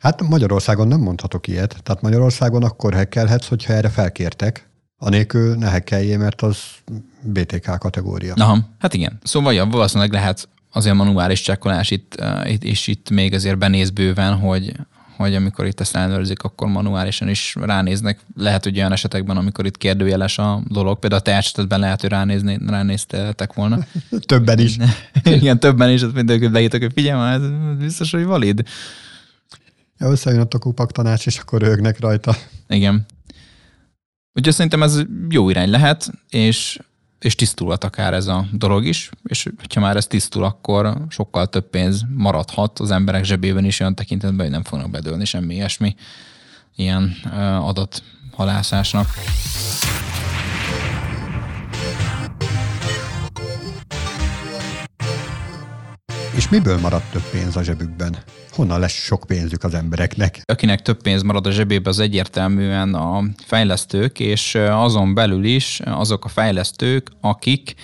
Hát 0.00 0.22
Magyarországon 0.22 0.88
nem 0.88 1.00
mondhatok 1.00 1.46
ilyet. 1.46 1.76
Tehát 1.82 2.02
Magyarországon 2.02 2.62
akkor 2.62 2.94
hekkelhetsz, 2.94 3.48
hogyha 3.48 3.72
erre 3.72 3.88
felkértek, 3.88 4.68
anélkül 4.98 5.54
ne 5.54 5.68
hekkeljé, 5.68 6.16
mert 6.16 6.42
az 6.42 6.58
BTK 7.22 7.78
kategória. 7.78 8.34
Aha, 8.36 8.58
hát 8.78 8.94
igen. 8.94 9.18
Szóval 9.22 9.54
ja, 9.54 9.66
valószínűleg 9.66 10.12
lehet 10.12 10.48
azért 10.72 10.94
manuális 10.94 11.40
csekkolás 11.40 11.90
itt, 11.90 12.14
uh, 12.20 12.52
itt, 12.52 12.64
és 12.64 12.86
itt 12.86 13.10
még 13.10 13.34
azért 13.34 13.58
benéz 13.58 13.90
bőven, 13.90 14.38
hogy, 14.38 14.72
hogy 15.16 15.34
amikor 15.34 15.66
itt 15.66 15.80
ezt 15.80 15.96
ellenőrzik, 15.96 16.42
akkor 16.42 16.68
manuálisan 16.68 17.28
is 17.28 17.54
ránéznek. 17.60 18.18
Lehet, 18.36 18.64
hogy 18.64 18.76
olyan 18.78 18.92
esetekben, 18.92 19.36
amikor 19.36 19.66
itt 19.66 19.76
kérdőjeles 19.76 20.38
a 20.38 20.62
dolog, 20.68 20.98
például 20.98 21.20
a 21.20 21.24
te 21.24 21.36
esetedben 21.36 21.80
lehet, 21.80 22.00
hogy 22.00 22.10
ránézni, 22.10 22.58
ránéztetek 22.66 23.52
volna. 23.52 23.78
többen 24.26 24.58
is. 24.58 24.76
Igen, 25.24 25.60
többen 25.60 25.90
is, 25.90 26.02
azt 26.02 26.14
mindenki 26.14 26.48
beírtak, 26.48 26.80
hogy 26.80 26.92
figyelj, 26.92 27.34
ez 27.34 27.42
biztos, 27.78 28.10
hogy 28.10 28.24
valid. 28.24 28.62
Ja, 29.98 30.10
összejön 30.10 30.46
a 30.50 30.58
kupak 30.58 30.92
tanács, 30.92 31.26
és 31.26 31.38
akkor 31.38 31.60
rögnek 31.60 32.00
rajta. 32.00 32.36
Igen. 32.68 33.06
Úgyhogy 34.32 34.54
szerintem 34.54 34.82
ez 34.82 35.02
jó 35.28 35.50
irány 35.50 35.70
lehet, 35.70 36.10
és, 36.28 36.78
és 37.24 37.34
tisztulhat 37.34 37.84
akár 37.84 38.14
ez 38.14 38.26
a 38.26 38.46
dolog 38.52 38.84
is, 38.84 39.10
és 39.24 39.48
ha 39.74 39.80
már 39.80 39.96
ez 39.96 40.06
tisztul, 40.06 40.44
akkor 40.44 40.96
sokkal 41.08 41.46
több 41.46 41.70
pénz 41.70 42.04
maradhat 42.14 42.78
az 42.78 42.90
emberek 42.90 43.24
zsebében 43.24 43.64
is 43.64 43.80
olyan 43.80 43.94
tekintetben, 43.94 44.40
hogy 44.40 44.50
nem 44.50 44.64
fognak 44.64 44.90
bedőlni 44.90 45.24
semmi 45.24 45.54
ilyesmi 45.54 45.94
ilyen 46.76 47.16
adathalászásnak. 47.60 49.06
Miből 56.54 56.80
maradt 56.80 57.10
több 57.10 57.30
pénz 57.30 57.56
a 57.56 57.62
zsebükben? 57.62 58.16
Honnan 58.50 58.80
lesz 58.80 58.92
sok 58.92 59.24
pénzük 59.26 59.64
az 59.64 59.74
embereknek? 59.74 60.42
Akinek 60.44 60.82
több 60.82 61.02
pénz 61.02 61.22
marad 61.22 61.46
a 61.46 61.50
zsebébe, 61.50 61.88
az 61.88 61.98
egyértelműen 61.98 62.94
a 62.94 63.22
fejlesztők, 63.44 64.20
és 64.20 64.54
azon 64.54 65.14
belül 65.14 65.44
is 65.44 65.80
azok 65.84 66.24
a 66.24 66.28
fejlesztők, 66.28 67.10
akik 67.20 67.74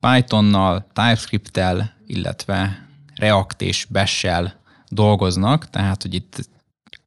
Pythonnal, 0.00 0.86
TypeScript-tel 0.92 1.96
illetve 2.06 2.86
React 3.14 3.62
és 3.62 3.86
Bash-sel 3.90 4.60
dolgoznak, 4.88 5.70
tehát 5.70 6.02
hogy 6.02 6.14
itt 6.14 6.48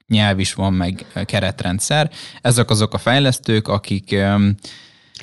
nyelv 0.08 0.40
is 0.40 0.54
van, 0.54 0.74
meg 0.74 1.06
keretrendszer. 1.26 2.12
Ezek 2.42 2.70
azok 2.70 2.94
a 2.94 2.98
fejlesztők, 2.98 3.68
akik... 3.68 4.16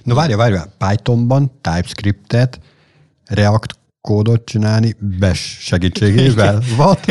Na 0.02 0.14
várja, 0.14 0.36
várja, 0.36 0.64
Pythonban 0.78 1.60
TypeScriptet, 1.60 2.60
React 3.24 3.84
kódot 4.06 4.44
csinálni 4.44 4.94
Bash 5.18 5.60
segítségével. 5.60 6.62
What? 6.78 7.04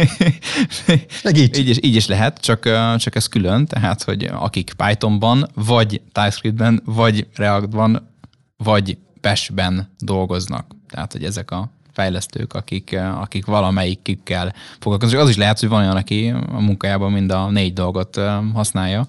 Segíts! 1.08 1.58
Így 1.58 1.70
is, 1.70 1.78
így 1.82 1.96
is 1.96 2.08
lehet, 2.08 2.40
csak, 2.40 2.70
csak 2.98 3.16
ez 3.16 3.28
külön, 3.28 3.66
tehát, 3.66 4.04
hogy 4.04 4.30
akik 4.34 4.74
Pythonban, 4.78 5.48
vagy 5.54 6.02
TypeScriptben, 6.12 6.82
vagy 6.86 7.28
Reactban, 7.36 8.10
vagy 8.58 8.98
Bash-ben 9.22 9.94
dolgoznak. 10.00 10.76
Tehát, 10.90 11.12
hogy 11.12 11.24
ezek 11.24 11.52
a 11.52 11.70
fejlesztők, 11.94 12.54
akik, 12.54 13.00
akik 13.22 13.46
valamelyikükkel 13.46 14.54
foglalkoznak. 14.80 15.22
Az 15.22 15.30
is 15.30 15.38
lehet, 15.38 15.60
hogy 15.60 15.70
van 15.70 15.82
olyan, 15.82 15.96
aki 15.96 16.34
a 16.52 16.60
munkájában 16.60 17.12
mind 17.12 17.32
a 17.32 17.50
négy 17.50 17.74
dolgot 17.74 18.20
használja. 18.54 19.08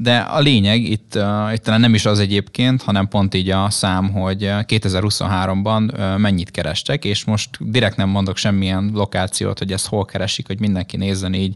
De 0.00 0.18
a 0.18 0.40
lényeg 0.40 0.82
itt, 0.82 1.18
itt 1.52 1.62
talán 1.62 1.80
nem 1.80 1.94
is 1.94 2.06
az 2.06 2.18
egyébként, 2.18 2.82
hanem 2.82 3.08
pont 3.08 3.34
így 3.34 3.50
a 3.50 3.70
szám, 3.70 4.12
hogy 4.12 4.42
2023-ban 4.42 5.92
uh, 5.92 6.18
mennyit 6.18 6.50
kerestek, 6.50 7.04
és 7.04 7.24
most 7.24 7.50
direkt 7.60 7.96
nem 7.96 8.08
mondok 8.08 8.36
semmilyen 8.36 8.90
lokációt, 8.94 9.58
hogy 9.58 9.72
ezt 9.72 9.86
hol 9.86 10.04
keresik, 10.04 10.46
hogy 10.46 10.60
mindenki 10.60 10.96
nézzen 10.96 11.34
így 11.34 11.54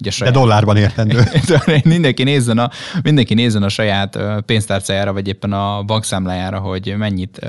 Ugye 0.00 0.10
saját... 0.10 0.34
De 0.34 0.40
dollárban 0.40 0.76
értendő. 0.76 1.22
mindenki, 1.84 2.22
nézzen 2.22 2.58
a, 2.58 2.70
mindenki 3.02 3.34
nézzen 3.34 3.62
a 3.62 3.68
saját 3.68 4.18
pénztárcájára, 4.46 5.12
vagy 5.12 5.28
éppen 5.28 5.52
a 5.52 5.82
bankszámlájára, 5.82 6.58
hogy 6.58 6.94
mennyit 6.96 7.40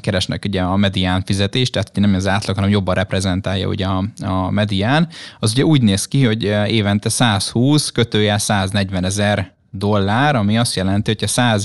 keresnek 0.00 0.44
ugye 0.44 0.60
a 0.62 0.76
medián 0.76 1.22
fizetést, 1.24 1.72
tehát 1.72 1.90
nem 1.94 2.14
az 2.14 2.26
átlag, 2.26 2.56
hanem 2.56 2.70
jobban 2.70 2.94
reprezentálja 2.94 3.68
ugye 3.68 3.86
a, 3.86 4.04
a 4.20 4.50
medián. 4.50 5.08
Az 5.38 5.52
ugye 5.52 5.64
úgy 5.64 5.82
néz 5.82 6.08
ki, 6.08 6.24
hogy 6.24 6.42
évente 6.66 7.08
120 7.08 7.90
kötőjel 7.90 8.38
140 8.38 9.04
ezer 9.04 9.52
dollár, 9.70 10.36
ami 10.36 10.58
azt 10.58 10.74
jelenti, 10.74 11.10
hogyha 11.10 11.60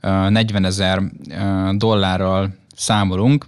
140 0.00 0.64
ezer 0.64 1.02
dollárral 1.76 2.54
számolunk, 2.76 3.46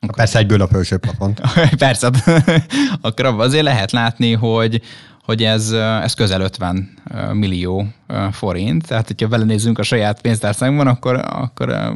akkor 0.00 0.14
Persze 0.14 0.38
egyből 0.38 0.60
a 0.60 0.66
felső 0.66 0.96
plafont. 0.96 1.40
Persze, 1.78 2.10
akkor 3.00 3.24
azért 3.24 3.64
lehet 3.64 3.92
látni, 3.92 4.32
hogy, 4.32 4.82
hogy 5.24 5.44
ez, 5.44 5.70
ez 5.72 6.14
közel 6.14 6.40
50 6.40 6.88
millió 7.32 7.86
forint, 8.30 8.86
tehát 8.86 9.06
hogyha 9.06 9.28
belenézzünk 9.28 9.78
a 9.78 9.82
saját 9.82 10.20
pénztárcánkban, 10.20 10.86
akkor, 10.86 11.14
akkor 11.24 11.94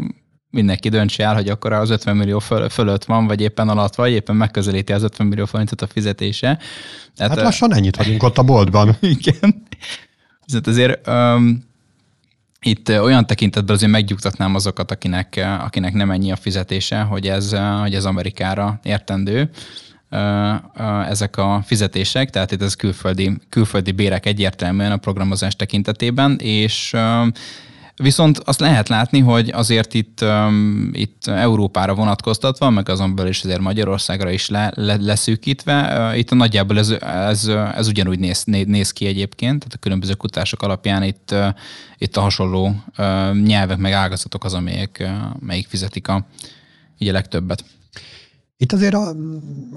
mindenki 0.50 0.88
döntse 0.88 1.24
el, 1.24 1.34
hogy 1.34 1.48
akkor 1.48 1.72
az 1.72 1.90
50 1.90 2.16
millió 2.16 2.38
föl, 2.38 2.68
fölött 2.68 3.04
van, 3.04 3.26
vagy 3.26 3.40
éppen 3.40 3.68
alatt, 3.68 3.94
vagy 3.94 4.12
éppen 4.12 4.36
megközelíti 4.36 4.92
az 4.92 5.02
50 5.02 5.26
millió 5.26 5.44
forintot 5.44 5.82
a 5.82 5.86
fizetése. 5.86 6.58
Tehát, 7.16 7.32
hát 7.32 7.42
lassan 7.42 7.74
ennyit 7.74 7.96
vagyunk 7.96 8.22
ott 8.22 8.38
a 8.38 8.42
boltban. 8.42 8.96
Igen. 9.18 9.66
Azért 10.64 11.08
um, 11.08 11.64
itt 12.64 12.88
olyan 12.88 13.26
tekintetben 13.26 13.74
azért 13.74 13.90
megnyugtatnám 13.90 14.54
azokat, 14.54 14.90
akinek, 14.90 15.46
akinek 15.60 15.92
nem 15.92 16.10
ennyi 16.10 16.32
a 16.32 16.36
fizetése, 16.36 17.00
hogy 17.00 17.26
ez, 17.26 17.56
hogy 17.80 17.94
ez 17.94 18.04
Amerikára 18.04 18.80
értendő 18.82 19.50
ezek 21.08 21.36
a 21.36 21.62
fizetések, 21.66 22.30
tehát 22.30 22.52
itt 22.52 22.62
ez 22.62 22.74
külföldi, 22.74 23.38
külföldi 23.48 23.92
bérek 23.92 24.26
egyértelműen 24.26 24.92
a 24.92 24.96
programozás 24.96 25.56
tekintetében, 25.56 26.38
és 26.38 26.94
Viszont 27.96 28.38
azt 28.38 28.60
lehet 28.60 28.88
látni, 28.88 29.20
hogy 29.20 29.50
azért 29.50 29.94
itt, 29.94 30.24
itt 30.92 31.26
Európára 31.26 31.94
vonatkoztatva, 31.94 32.70
meg 32.70 32.88
azon 32.88 33.14
belül 33.14 33.30
is 33.30 33.42
azért 33.42 33.60
Magyarországra 33.60 34.30
is 34.30 34.48
le, 34.48 34.72
le, 34.74 34.96
leszűkítve, 35.00 36.12
itt 36.16 36.30
a 36.30 36.34
nagyjából 36.34 36.78
ez, 36.78 36.90
ez, 37.00 37.46
ez 37.74 37.88
ugyanúgy 37.88 38.18
néz, 38.18 38.44
néz 38.44 38.90
ki 38.90 39.06
egyébként, 39.06 39.58
tehát 39.58 39.74
a 39.74 39.78
különböző 39.78 40.14
kutások 40.14 40.62
alapján 40.62 41.02
itt, 41.02 41.34
itt 41.98 42.16
a 42.16 42.20
hasonló 42.20 42.74
nyelvek 43.44 43.78
meg 43.78 43.92
ágazatok 43.92 44.44
az, 44.44 44.54
amelyek, 44.54 45.10
melyik 45.40 45.66
fizetik 45.68 46.08
a, 46.08 46.26
így 46.98 47.08
a 47.08 47.12
legtöbbet. 47.12 47.64
Itt 48.56 48.72
azért 48.72 48.94
a, 48.94 49.14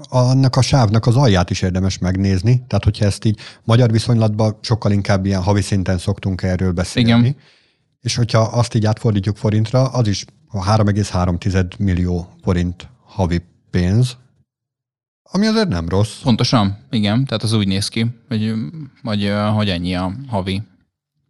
annak 0.08 0.56
a 0.56 0.62
sávnak 0.62 1.06
az 1.06 1.16
alját 1.16 1.50
is 1.50 1.62
érdemes 1.62 1.98
megnézni, 1.98 2.64
tehát 2.66 2.84
hogyha 2.84 3.04
ezt 3.04 3.24
így 3.24 3.38
magyar 3.64 3.90
viszonylatban 3.90 4.58
sokkal 4.60 4.92
inkább 4.92 5.26
ilyen 5.26 5.42
havi 5.42 5.62
szinten 5.62 5.98
szoktunk 5.98 6.42
erről 6.42 6.72
beszélni. 6.72 7.08
Igen 7.08 7.36
és 8.08 8.14
hogyha 8.14 8.38
azt 8.38 8.74
így 8.74 8.86
átfordítjuk 8.86 9.36
forintra, 9.36 9.84
az 9.84 10.08
is 10.08 10.24
3,3 10.52 11.78
millió 11.78 12.28
forint 12.42 12.88
havi 13.04 13.42
pénz, 13.70 14.16
ami 15.22 15.46
azért 15.46 15.68
nem 15.68 15.88
rossz. 15.88 16.20
Pontosan, 16.22 16.78
igen. 16.90 17.24
Tehát 17.24 17.42
az 17.42 17.52
úgy 17.52 17.66
néz 17.66 17.88
ki, 17.88 18.06
hogy, 18.28 18.54
hogy, 19.02 19.32
hogy 19.54 19.68
ennyi 19.68 19.94
a 19.94 20.12
havi 20.28 20.62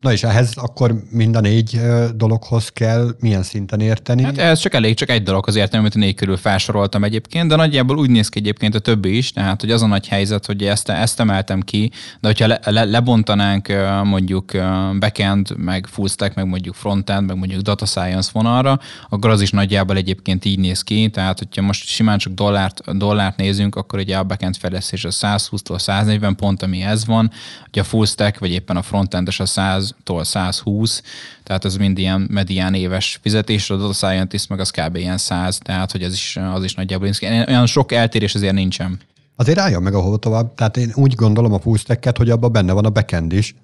Na 0.00 0.12
és 0.12 0.22
ehhez 0.22 0.52
akkor 0.54 0.94
mind 1.10 1.36
a 1.36 1.40
négy 1.40 1.80
dologhoz 2.14 2.68
kell 2.68 3.16
milyen 3.20 3.42
szinten 3.42 3.80
érteni? 3.80 4.22
Hát 4.22 4.38
ez 4.38 4.58
csak 4.58 4.74
elég, 4.74 4.94
csak 4.94 5.10
egy 5.10 5.22
dolog 5.22 5.48
az 5.48 5.56
értelme, 5.56 5.78
amit 5.78 5.94
a 5.94 5.98
négy 5.98 6.14
körül 6.14 6.36
felsoroltam 6.36 7.04
egyébként, 7.04 7.48
de 7.48 7.56
nagyjából 7.56 7.98
úgy 7.98 8.10
néz 8.10 8.28
ki 8.28 8.38
egyébként 8.38 8.74
a 8.74 8.78
többi 8.78 9.16
is, 9.16 9.32
tehát 9.32 9.60
hogy 9.60 9.70
az 9.70 9.82
a 9.82 9.86
nagy 9.86 10.08
helyzet, 10.08 10.46
hogy 10.46 10.64
ezt, 10.64 10.88
ezt 10.88 11.20
emeltem 11.20 11.60
ki, 11.60 11.90
de 12.20 12.28
hogyha 12.28 12.46
le, 12.46 12.60
le, 12.64 12.84
lebontanánk 12.84 13.72
mondjuk 14.04 14.52
backend, 14.98 15.56
meg 15.56 15.86
full 15.86 16.08
stack, 16.08 16.34
meg 16.34 16.46
mondjuk 16.46 16.74
frontend, 16.74 17.26
meg 17.26 17.36
mondjuk 17.36 17.60
data 17.60 17.86
science 17.86 18.30
vonalra, 18.32 18.80
akkor 19.08 19.30
az 19.30 19.40
is 19.40 19.50
nagyjából 19.50 19.96
egyébként 19.96 20.44
így 20.44 20.58
néz 20.58 20.82
ki, 20.82 21.08
tehát 21.08 21.38
hogyha 21.38 21.62
most 21.62 21.86
simán 21.86 22.18
csak 22.18 22.32
dollárt, 22.32 22.96
dollárt 22.96 23.36
nézünk, 23.36 23.76
akkor 23.76 23.98
ugye 23.98 24.16
a 24.16 24.24
backend 24.24 24.56
fejlesztés 24.56 25.04
a 25.04 25.10
120-tól 25.10 25.78
140 25.78 26.36
pont, 26.36 26.62
ami 26.62 26.82
ez 26.82 27.06
van, 27.06 27.30
ugye 27.68 27.80
a 27.80 27.84
full 27.84 28.06
stack, 28.06 28.38
vagy 28.38 28.50
éppen 28.50 28.76
a 28.76 28.82
frontendes 28.82 29.40
a 29.40 29.46
100 29.46 29.88
100-tól 30.04 30.25
120, 30.25 31.02
tehát 31.42 31.64
ez 31.64 31.76
mind 31.76 31.99
ilyen 31.99 32.26
medián 32.30 32.75
éves 32.75 33.18
fizetés, 33.23 33.71
a 33.71 33.76
data 33.76 33.92
scientist 33.92 34.49
meg 34.49 34.61
az 34.61 34.71
kb. 34.71 34.97
ilyen 34.97 35.18
100, 35.18 35.59
tehát 35.59 35.92
hogy 35.92 36.02
ez 36.02 36.12
is, 36.12 36.37
az 36.37 36.64
is 36.64 36.75
nagyjából 36.75 37.11
olyan 37.23 37.66
sok 37.66 37.92
eltérés 37.92 38.35
azért 38.35 38.54
nincsen. 38.54 39.00
Azért 39.37 39.59
álljon 39.59 39.83
meg 39.83 39.95
ahova 39.95 40.16
tovább. 40.16 40.54
Tehát 40.54 40.76
én 40.76 40.92
úgy 40.95 41.14
gondolom 41.14 41.52
a 41.52 41.59
full 41.59 41.97
hogy 42.16 42.30
abban 42.30 42.52
benne 42.52 42.73
van 42.73 42.85
a 42.85 42.90
backend 42.90 43.33
is, 43.33 43.54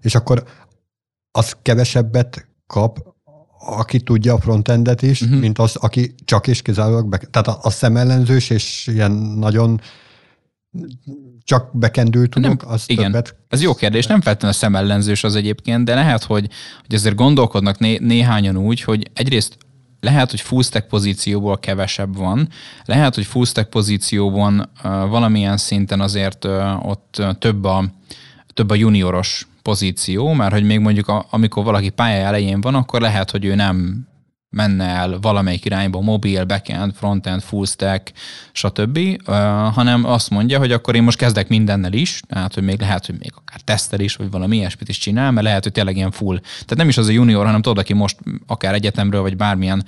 és 0.00 0.14
akkor 0.14 0.44
az 1.30 1.56
kevesebbet 1.62 2.46
kap, 2.66 2.98
aki 3.58 4.00
tudja 4.00 4.34
a 4.34 4.40
frontendet 4.40 5.02
is, 5.02 5.20
uh-huh. 5.20 5.40
mint 5.40 5.58
az, 5.58 5.76
aki 5.76 6.14
csak 6.24 6.46
és 6.46 6.62
kizárólag. 6.62 7.30
Tehát 7.30 7.48
a, 7.48 7.58
a 7.62 7.70
szemellenzős 7.70 8.50
és 8.50 8.86
ilyen 8.86 9.12
nagyon 9.12 9.80
csak 11.44 11.78
bekendül 11.78 12.28
tudok, 12.28 12.62
nem, 12.62 12.72
az 12.72 12.84
igen. 12.86 13.04
többet... 13.04 13.36
Ez 13.48 13.62
jó 13.62 13.74
kérdés, 13.74 14.06
nem 14.06 14.20
feltétlenül 14.20 14.56
a 14.56 14.58
szemellenzős 14.58 15.24
az 15.24 15.34
egyébként, 15.34 15.84
de 15.84 15.94
lehet, 15.94 16.24
hogy, 16.24 16.48
hogy 16.86 16.94
azért 16.94 17.14
gondolkodnak 17.14 17.78
né, 17.78 17.98
néhányan 18.00 18.56
úgy, 18.56 18.80
hogy 18.80 19.10
egyrészt 19.14 19.56
lehet, 20.00 20.30
hogy 20.30 20.40
full 20.40 20.62
stack 20.62 20.88
pozícióból 20.88 21.58
kevesebb 21.58 22.16
van, 22.16 22.48
lehet, 22.84 23.14
hogy 23.14 23.26
full 23.26 23.44
stack 23.44 23.70
pozícióban 23.70 24.58
uh, 24.58 24.90
valamilyen 25.08 25.56
szinten 25.56 26.00
azért 26.00 26.44
uh, 26.44 26.88
ott 26.88 27.16
uh, 27.18 27.32
több, 27.38 27.64
a, 27.64 27.84
több 28.54 28.70
a 28.70 28.74
junioros 28.74 29.46
pozíció, 29.62 30.32
mert 30.32 30.52
hogy 30.52 30.64
még 30.64 30.78
mondjuk 30.78 31.08
a, 31.08 31.26
amikor 31.30 31.64
valaki 31.64 31.88
pálya 31.88 32.26
elején 32.26 32.60
van, 32.60 32.74
akkor 32.74 33.00
lehet, 33.00 33.30
hogy 33.30 33.44
ő 33.44 33.54
nem 33.54 34.07
menne 34.50 34.84
el 34.84 35.18
valamelyik 35.20 35.64
irányba, 35.64 36.00
mobil, 36.00 36.44
backend, 36.44 36.94
frontend, 36.94 37.42
full 37.42 37.66
stack, 37.66 38.12
stb., 38.52 38.98
hanem 39.72 40.04
azt 40.04 40.30
mondja, 40.30 40.58
hogy 40.58 40.72
akkor 40.72 40.94
én 40.94 41.02
most 41.02 41.18
kezdek 41.18 41.48
mindennel 41.48 41.92
is, 41.92 42.20
tehát 42.28 42.54
hogy 42.54 42.62
még 42.62 42.80
lehet, 42.80 43.06
hogy 43.06 43.14
még 43.18 43.32
akár 43.34 43.60
tesztel 43.60 44.00
is, 44.00 44.16
vagy 44.16 44.30
valami 44.30 44.56
ilyesmit 44.56 44.88
is 44.88 44.98
csinál, 44.98 45.30
mert 45.30 45.46
lehet, 45.46 45.62
hogy 45.62 45.72
tényleg 45.72 45.96
ilyen 45.96 46.10
full. 46.10 46.38
Tehát 46.38 46.76
nem 46.76 46.88
is 46.88 46.96
az 46.96 47.08
a 47.08 47.12
junior, 47.12 47.44
hanem 47.44 47.62
tudod, 47.62 47.78
aki 47.78 47.92
most 47.92 48.16
akár 48.46 48.74
egyetemről, 48.74 49.20
vagy 49.20 49.36
bármilyen 49.36 49.84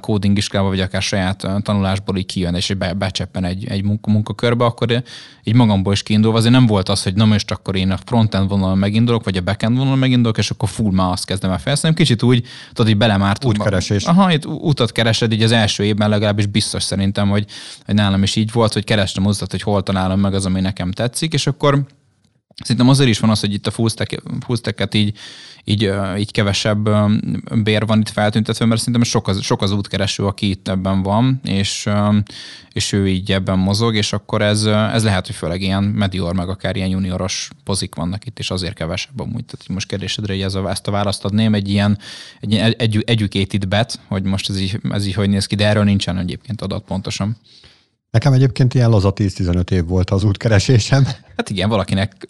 coding 0.00 0.36
iskolában, 0.36 0.70
vagy 0.70 0.80
akár 0.80 1.02
saját 1.02 1.46
tanulásból 1.62 2.16
így 2.16 2.26
kijön, 2.26 2.54
és 2.54 2.74
be, 2.78 2.92
becseppen 2.92 3.44
egy, 3.44 3.66
egy 3.68 3.84
munkakörbe, 4.06 4.64
akkor 4.64 5.02
így 5.44 5.54
magamból 5.54 5.92
is 5.92 6.02
kiindulva, 6.02 6.38
azért 6.38 6.52
nem 6.52 6.66
volt 6.66 6.88
az, 6.88 7.02
hogy 7.02 7.14
na 7.14 7.24
most 7.24 7.50
akkor 7.50 7.76
én 7.76 7.90
a 7.90 7.96
frontend 8.04 8.48
vonalon 8.48 8.78
megindulok, 8.78 9.24
vagy 9.24 9.36
a 9.36 9.40
backend 9.40 9.76
vonalon 9.76 9.98
megindulok, 9.98 10.38
és 10.38 10.50
akkor 10.50 10.68
full 10.68 10.92
már 10.92 11.12
azt 11.12 11.24
kezdem 11.24 11.50
el 11.50 11.58
fejleszteni. 11.58 11.94
Kicsit 11.94 12.22
úgy, 12.22 12.46
tudod, 12.68 12.86
hogy 12.86 12.96
belemárt. 12.96 13.44
Útkeresés. 13.44 14.04
Aha, 14.04 14.32
itt 14.32 14.46
utat 14.46 14.92
keresed, 14.92 15.32
így 15.32 15.42
az 15.42 15.52
első 15.52 15.84
évben 15.84 16.08
legalábbis 16.08 16.46
biztos 16.46 16.82
szerintem, 16.82 17.28
hogy, 17.28 17.44
hogy 17.84 17.94
nálam 17.94 18.22
is 18.22 18.36
így 18.36 18.52
volt, 18.52 18.72
hogy 18.72 18.84
kerestem 18.84 19.26
az 19.26 19.42
hogy 19.50 19.62
hol 19.62 19.82
találom 19.82 20.20
meg 20.20 20.34
az, 20.34 20.46
ami 20.46 20.60
nekem 20.60 20.92
tetszik, 20.92 21.32
és 21.32 21.46
akkor 21.46 21.86
Szerintem 22.62 22.88
azért 22.88 23.08
is 23.08 23.18
van 23.18 23.30
az, 23.30 23.40
hogy 23.40 23.52
itt 23.52 23.66
a 23.66 23.70
fullstack, 23.70 24.94
így, 24.94 25.18
így, 25.64 25.92
így 26.18 26.30
kevesebb 26.30 26.88
bér 27.62 27.86
van 27.86 28.00
itt 28.00 28.08
feltüntetve, 28.08 28.64
mert 28.64 28.78
szerintem 28.80 29.02
sok 29.02 29.28
az, 29.28 29.42
sok 29.42 29.62
az 29.62 29.70
útkereső, 29.72 30.24
aki 30.24 30.48
itt 30.48 30.68
ebben 30.68 31.02
van, 31.02 31.40
és, 31.44 31.88
és 32.72 32.92
ő 32.92 33.08
így 33.08 33.32
ebben 33.32 33.58
mozog, 33.58 33.94
és 33.94 34.12
akkor 34.12 34.42
ez, 34.42 34.64
ez 34.64 35.04
lehet, 35.04 35.26
hogy 35.26 35.34
főleg 35.34 35.60
ilyen 35.62 35.82
medior, 35.82 36.34
meg 36.34 36.48
akár 36.48 36.76
ilyen 36.76 36.88
junioros 36.88 37.50
pozik 37.64 37.94
vannak 37.94 38.26
itt, 38.26 38.38
és 38.38 38.50
azért 38.50 38.74
kevesebb 38.74 39.20
amúgy. 39.20 39.44
Tehát 39.44 39.68
most 39.68 39.88
kérdésedre, 39.88 40.32
hogy 40.32 40.42
ez 40.42 40.54
a, 40.54 40.70
ezt 40.70 40.86
a 40.86 40.90
választ 40.90 41.24
adném, 41.24 41.54
egy 41.54 41.68
ilyen 41.68 41.98
egy, 42.40 42.74
egy 42.78 43.02
educated 43.06 43.68
bet, 43.68 44.00
hogy 44.08 44.22
most 44.22 44.50
ez 44.50 44.60
így, 44.60 44.80
ez 44.90 45.06
így 45.06 45.14
hogy 45.14 45.28
néz 45.28 45.46
ki, 45.46 45.54
de 45.54 45.66
erről 45.66 45.84
nincsen 45.84 46.18
egyébként 46.18 46.62
adat 46.62 46.84
pontosan. 46.84 47.36
Nekem 48.10 48.32
egyébként 48.32 48.74
ilyen 48.74 48.90
laza 48.90 49.12
10-15 49.16 49.70
év 49.70 49.84
volt 49.86 50.10
az 50.10 50.24
útkeresésem. 50.24 51.04
Hát 51.36 51.50
igen, 51.50 51.68
valakinek 51.68 52.28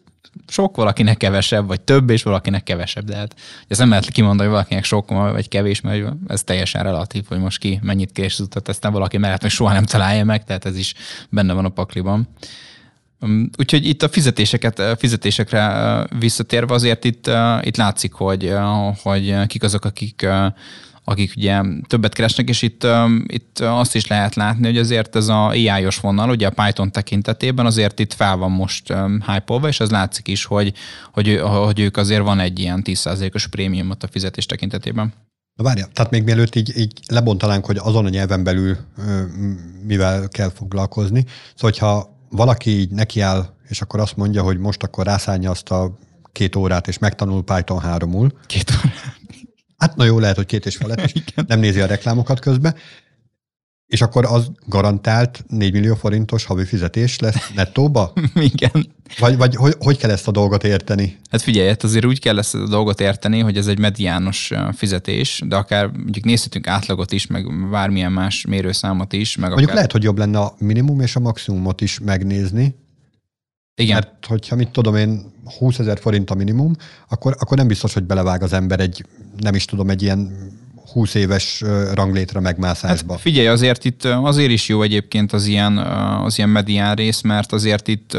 sok, 0.48 0.76
valakinek 0.76 1.16
kevesebb, 1.16 1.66
vagy 1.66 1.80
több, 1.80 2.10
és 2.10 2.22
valakinek 2.22 2.62
kevesebb. 2.62 3.04
De 3.04 3.16
hát 3.16 3.34
ez 3.68 3.78
nem 3.78 3.88
lehet 3.88 4.08
kimondani, 4.08 4.42
hogy 4.48 4.56
valakinek 4.56 4.84
sok, 4.84 5.10
vagy 5.10 5.48
kevés, 5.48 5.80
mert 5.80 6.12
ez 6.26 6.42
teljesen 6.42 6.82
relatív, 6.82 7.24
hogy 7.28 7.38
most 7.38 7.58
ki 7.58 7.80
mennyit 7.82 8.12
keres 8.12 8.32
az 8.32 8.40
utat, 8.40 8.68
ezt 8.68 8.82
nem 8.82 8.92
valaki 8.92 9.18
mellett, 9.18 9.42
hogy 9.42 9.50
soha 9.50 9.72
nem 9.72 9.84
találja 9.84 10.24
meg, 10.24 10.44
tehát 10.44 10.64
ez 10.64 10.76
is 10.76 10.94
benne 11.30 11.52
van 11.52 11.64
a 11.64 11.68
pakliban. 11.68 12.28
Úgyhogy 13.58 13.86
itt 13.86 14.02
a 14.02 14.08
fizetéseket, 14.08 14.82
fizetésekre 14.98 16.06
visszatérve 16.18 16.74
azért 16.74 17.04
itt, 17.04 17.30
itt 17.60 17.76
látszik, 17.76 18.12
hogy, 18.12 18.52
hogy 19.02 19.46
kik 19.46 19.62
azok, 19.62 19.84
akik 19.84 20.26
akik 21.08 21.32
ugye 21.36 21.62
többet 21.86 22.14
keresnek, 22.14 22.48
és 22.48 22.62
itt, 22.62 22.86
itt 23.26 23.58
azt 23.58 23.94
is 23.94 24.06
lehet 24.06 24.34
látni, 24.34 24.66
hogy 24.66 24.78
azért 24.78 25.16
ez 25.16 25.28
a 25.28 25.46
AI-os 25.46 25.98
vonal, 25.98 26.30
ugye 26.30 26.46
a 26.46 26.62
Python 26.64 26.90
tekintetében 26.90 27.66
azért 27.66 27.98
itt 27.98 28.12
fel 28.12 28.36
van 28.36 28.50
most 28.50 28.94
hype 29.26 29.68
és 29.68 29.80
ez 29.80 29.90
látszik 29.90 30.28
is, 30.28 30.44
hogy, 30.44 30.72
hogy, 31.12 31.40
hogy 31.42 31.80
ők 31.80 31.96
azért 31.96 32.22
van 32.22 32.40
egy 32.40 32.58
ilyen 32.58 32.82
10%-os 32.84 33.46
prémiumot 33.46 34.02
a 34.02 34.08
fizetés 34.08 34.46
tekintetében. 34.46 35.12
Na 35.54 35.64
várja, 35.64 35.86
tehát 35.92 36.10
még 36.10 36.22
mielőtt 36.22 36.54
így, 36.54 36.78
így 36.78 36.92
lebontanánk, 37.08 37.66
hogy 37.66 37.76
azon 37.76 38.04
a 38.04 38.08
nyelven 38.08 38.44
belül 38.44 38.76
mivel 39.82 40.28
kell 40.28 40.50
foglalkozni, 40.50 41.24
szóval 41.54 41.70
hogyha 41.70 42.18
valaki 42.30 42.70
így 42.70 42.90
nekiáll, 42.90 43.54
és 43.68 43.80
akkor 43.80 44.00
azt 44.00 44.16
mondja, 44.16 44.42
hogy 44.42 44.58
most 44.58 44.82
akkor 44.82 45.06
rászállja 45.06 45.50
azt 45.50 45.70
a 45.70 45.98
két 46.32 46.56
órát, 46.56 46.88
és 46.88 46.98
megtanul 46.98 47.44
Python 47.44 47.82
3-ul. 47.84 48.30
Két 48.46 48.70
órát. 48.70 49.16
Hát 49.76 49.96
na 49.96 50.04
jó, 50.04 50.18
lehet, 50.18 50.36
hogy 50.36 50.46
két 50.46 50.66
és 50.66 50.76
felett. 50.76 51.12
Nem 51.48 51.60
nézi 51.60 51.80
a 51.80 51.86
reklámokat 51.86 52.40
közben. 52.40 52.74
És 53.86 54.02
akkor 54.02 54.24
az 54.24 54.50
garantált 54.66 55.44
4 55.48 55.72
millió 55.72 55.94
forintos 55.94 56.44
havi 56.44 56.64
fizetés 56.64 57.18
lesz 57.18 57.50
nettóba? 57.54 58.12
Igen. 58.52 58.86
Vagy, 59.18 59.36
vagy 59.36 59.54
hogy, 59.54 59.74
hogy 59.78 59.96
kell 59.96 60.10
ezt 60.10 60.28
a 60.28 60.30
dolgot 60.30 60.64
érteni? 60.64 61.18
Hát 61.30 61.42
figyelj, 61.42 61.68
hát 61.68 61.82
azért 61.82 62.04
úgy 62.04 62.20
kell 62.20 62.38
ezt 62.38 62.54
a 62.54 62.68
dolgot 62.68 63.00
érteni, 63.00 63.40
hogy 63.40 63.56
ez 63.56 63.66
egy 63.66 63.78
mediános 63.78 64.52
fizetés, 64.72 65.42
de 65.46 65.56
akár 65.56 65.86
mondjuk 65.86 66.24
nézhetünk 66.24 66.66
átlagot 66.66 67.12
is, 67.12 67.26
meg 67.26 67.70
bármilyen 67.70 68.12
más 68.12 68.44
mérőszámot 68.48 69.12
is. 69.12 69.36
Meg 69.36 69.48
mondjuk 69.48 69.62
akár... 69.62 69.74
lehet, 69.74 69.92
hogy 69.92 70.02
jobb 70.02 70.18
lenne 70.18 70.38
a 70.38 70.54
minimum 70.58 71.00
és 71.00 71.16
a 71.16 71.20
maximumot 71.20 71.80
is 71.80 71.98
megnézni, 71.98 72.74
igen. 73.76 73.94
Mert 73.94 74.26
hogyha 74.26 74.56
mit 74.56 74.68
tudom 74.68 74.96
én, 74.96 75.32
20 75.58 75.78
ezer 75.78 75.98
forint 75.98 76.30
a 76.30 76.34
minimum, 76.34 76.74
akkor, 77.08 77.36
akkor 77.38 77.56
nem 77.56 77.66
biztos, 77.66 77.94
hogy 77.94 78.04
belevág 78.04 78.42
az 78.42 78.52
ember 78.52 78.80
egy, 78.80 79.04
nem 79.36 79.54
is 79.54 79.64
tudom, 79.64 79.90
egy 79.90 80.02
ilyen 80.02 80.32
20 80.92 81.14
éves 81.14 81.64
ranglétre 81.94 82.40
megmászásba. 82.40 83.12
Hát 83.12 83.22
figyelj, 83.22 83.46
azért 83.46 83.84
itt 83.84 84.04
azért 84.04 84.50
is 84.50 84.68
jó 84.68 84.82
egyébként 84.82 85.32
az 85.32 85.46
ilyen, 85.46 85.78
az 85.78 86.38
ilyen 86.38 86.50
medián 86.50 86.94
rész, 86.94 87.20
mert 87.20 87.52
azért 87.52 87.88
itt 87.88 88.16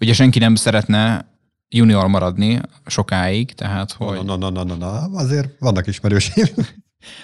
ugye 0.00 0.12
senki 0.12 0.38
nem 0.38 0.54
szeretne 0.54 1.30
junior 1.68 2.06
maradni 2.06 2.60
sokáig, 2.86 3.52
tehát 3.52 3.92
hogy... 3.92 4.24
Na, 4.24 4.36
na, 4.36 4.50
na, 4.50 4.64
na, 4.64 4.74
na, 4.74 5.08
azért 5.12 5.48
vannak 5.58 5.86
ismerőseim. 5.86 6.46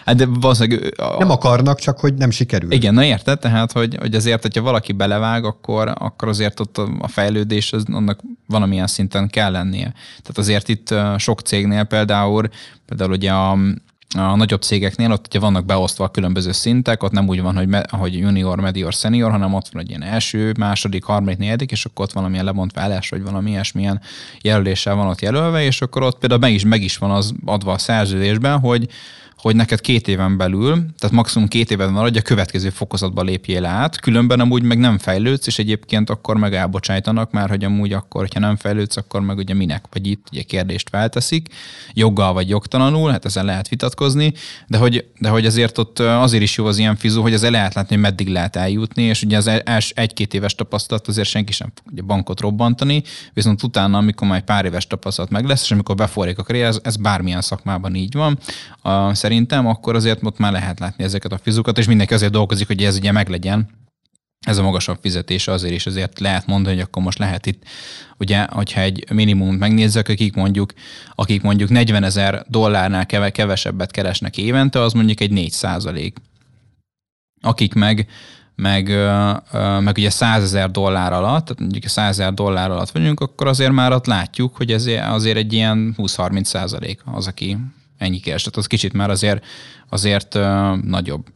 Hát 0.05 0.17
de 0.17 0.27
valószínűleg... 0.27 0.95
A... 0.97 1.17
Nem 1.19 1.31
akarnak, 1.31 1.79
csak 1.79 1.99
hogy 1.99 2.15
nem 2.15 2.31
sikerül. 2.31 2.73
Igen, 2.73 2.95
na 2.95 3.05
érted? 3.05 3.39
Tehát, 3.39 3.73
hogy, 3.73 3.97
hogy 4.01 4.15
azért, 4.15 4.43
hogyha 4.43 4.63
valaki 4.63 4.93
belevág, 4.93 5.45
akkor, 5.45 5.93
akkor 5.99 6.29
azért 6.29 6.61
ott 6.61 6.79
a 6.79 7.09
fejlődés 7.09 7.73
az, 7.73 7.85
annak 7.93 8.21
valamilyen 8.47 8.87
szinten 8.87 9.29
kell 9.29 9.51
lennie. 9.51 9.93
Tehát 10.09 10.39
azért 10.39 10.69
itt 10.69 10.95
sok 11.17 11.41
cégnél 11.41 11.85
például, 11.85 12.49
például 12.87 13.11
ugye 13.11 13.33
a, 13.33 13.51
a 14.17 14.37
nagyobb 14.37 14.63
cégeknél 14.63 15.13
ott 15.13 15.27
ugye 15.27 15.39
vannak 15.39 15.65
beosztva 15.65 16.05
a 16.05 16.11
különböző 16.11 16.53
szintek, 16.53 17.03
ott 17.03 17.13
nem 17.13 17.29
úgy 17.29 17.43
van, 17.43 17.57
hogy, 17.57 17.69
me, 17.69 17.85
hogy 17.91 18.19
junior, 18.19 18.61
medior, 18.61 18.93
senior, 18.93 19.31
hanem 19.31 19.55
ott 19.55 19.69
van 19.73 19.83
egy 19.83 19.89
ilyen 19.89 20.03
első, 20.03 20.55
második, 20.59 21.05
harmadik, 21.05 21.39
negyedik, 21.39 21.71
és 21.71 21.85
akkor 21.85 22.05
ott 22.05 22.13
valamilyen 22.13 22.45
lebontva 22.45 22.81
állás, 22.81 23.09
vagy 23.09 23.23
valami 23.23 23.51
ilyesmilyen 23.51 24.01
jelöléssel 24.43 24.95
van 24.95 25.07
ott 25.07 25.21
jelölve, 25.21 25.65
és 25.65 25.81
akkor 25.81 26.03
ott 26.03 26.19
például 26.19 26.41
meg 26.41 26.53
is, 26.53 26.65
meg 26.65 26.83
is 26.83 26.97
van 26.97 27.11
az 27.11 27.35
adva 27.45 27.73
a 27.73 27.79
szerződésben, 27.79 28.59
hogy 28.59 28.89
hogy 29.39 29.57
neked 29.57 29.81
két 29.81 30.09
éven 30.09 30.37
belül, 30.37 30.71
tehát 30.99 31.17
maximum 31.17 31.49
két 31.49 31.71
éven 31.71 31.95
hogy 31.95 32.17
a 32.17 32.23
következő 32.23 32.71
fokozatba 32.71 33.23
lépjél 33.23 33.65
át, 33.65 34.01
különben 34.01 34.41
amúgy 34.41 34.63
meg 34.63 34.79
nem 34.79 34.99
fejlődsz, 34.99 35.47
és 35.47 35.59
egyébként 35.59 36.11
akkor 36.11 36.37
meg 36.37 36.55
elbocsájtanak, 36.55 37.31
mert 37.31 37.49
hogy 37.49 37.65
amúgy 37.65 37.93
akkor, 37.93 38.21
hogyha 38.21 38.41
nem 38.41 38.57
fejlődsz, 38.57 38.97
akkor 38.97 39.21
meg 39.21 39.37
ugye 39.37 39.55
minek, 39.55 39.85
vagy 39.91 40.07
itt 40.07 40.27
ugye 40.33 40.43
kérdést 40.43 40.89
felteszik, 40.89 41.49
joggal 41.93 42.33
vagy 42.33 42.49
jogtalanul, 42.49 43.11
hát 43.11 43.25
ezen 43.25 43.45
lehet 43.45 43.69
vitatkozni, 43.69 44.33
de 44.67 44.79
hogy, 44.79 45.05
de 45.19 45.29
hogy 45.29 45.47
azért 45.47 45.79
ott 45.79 45.99
azért 45.99 46.43
is 46.43 46.57
jó 46.57 46.67
az 46.67 46.79
ilyen 46.79 46.97
fizó, 46.97 47.23
hogy 47.23 47.35
az 47.35 47.43
el 47.43 47.51
lehet 47.51 47.75
látni, 47.75 47.95
hogy 47.95 48.05
meddig 48.05 48.29
lehet 48.29 48.57
eljutni, 48.57 49.03
és 49.03 49.23
ugye 49.23 49.37
az 49.37 49.51
els 49.65 49.91
egy-két 49.91 50.35
éves 50.35 50.55
tapasztalat 50.55 51.09
azért 51.09 51.29
senki 51.29 51.53
sem 51.53 51.73
fog 51.75 51.93
ugye 51.93 52.03
bankot 52.03 52.41
robbantani, 52.41 53.03
viszont 53.35 53.63
utána, 53.63 53.99
amikor 53.99 54.29
majd 54.29 54.43
pár 54.43 54.65
éves 54.65 54.87
tapasztalat 54.87 55.31
meg 55.31 55.45
lesz, 55.45 55.63
és 55.63 55.71
amikor 55.71 55.95
beforrik 55.95 56.39
a 56.39 56.43
karrier, 56.43 56.67
ez, 56.67 56.79
ez 56.83 56.97
bármilyen 56.97 57.41
szakmában 57.41 57.95
így 57.95 58.15
van. 58.15 58.39
A, 58.83 59.15
szerintem, 59.29 59.67
akkor 59.67 59.95
azért 59.95 60.19
ott 60.23 60.39
már 60.39 60.53
lehet 60.53 60.79
látni 60.79 61.05
ezeket 61.05 61.33
a 61.33 61.39
fizukat, 61.39 61.79
és 61.79 61.87
mindenki 61.87 62.15
azért 62.15 62.33
dolgozik, 62.33 62.67
hogy 62.67 62.85
ez 62.85 62.97
ugye 62.97 63.13
meglegyen, 63.13 63.69
ez 64.47 64.59
a 64.59 64.63
magasabb 64.63 64.99
fizetés 65.01 65.49
azért 65.49 65.75
is 65.75 65.87
azért 65.87 66.19
lehet 66.19 66.47
mondani, 66.47 66.75
hogy 66.75 66.85
akkor 66.85 67.03
most 67.03 67.19
lehet 67.19 67.47
itt, 67.47 67.63
ugye, 68.19 68.47
hogyha 68.51 68.81
egy 68.81 69.05
minimum 69.13 69.55
megnézzek, 69.55 70.09
akik 70.09 70.35
mondjuk, 70.35 70.73
akik 71.15 71.43
mondjuk 71.43 71.69
40 71.69 72.05
ezer 72.05 72.45
dollárnál 72.47 73.07
kevesebbet 73.07 73.91
keresnek 73.91 74.39
évente, 74.39 74.81
az 74.81 74.93
mondjuk 74.93 75.21
egy 75.21 75.31
4 75.31 75.51
százalék. 75.51 76.17
Akik 77.41 77.75
meg, 77.75 78.09
meg, 78.55 78.89
meg 79.81 79.97
ugye 79.97 80.11
100 80.11 80.43
ezer 80.43 80.71
dollár 80.71 81.13
alatt, 81.13 81.45
tehát 81.45 81.61
mondjuk 81.61 81.87
100 81.87 82.09
ezer 82.09 82.35
dollár 82.35 82.71
alatt 82.71 82.91
vagyunk, 82.91 83.21
akkor 83.21 83.47
azért 83.47 83.73
már 83.73 83.93
ott 83.93 84.07
látjuk, 84.07 84.57
hogy 84.57 84.73
ez 84.73 84.87
azért 85.11 85.37
egy 85.37 85.53
ilyen 85.53 85.95
20-30 85.97 86.45
százalék 86.45 87.01
az, 87.05 87.27
aki 87.27 87.57
ennyi 87.99 88.19
kereslet, 88.19 88.57
az 88.57 88.67
kicsit 88.67 88.93
már 88.93 89.11
azért, 89.11 89.45
azért 89.89 90.35
uh, 90.35 90.77
nagyobb. 90.77 91.27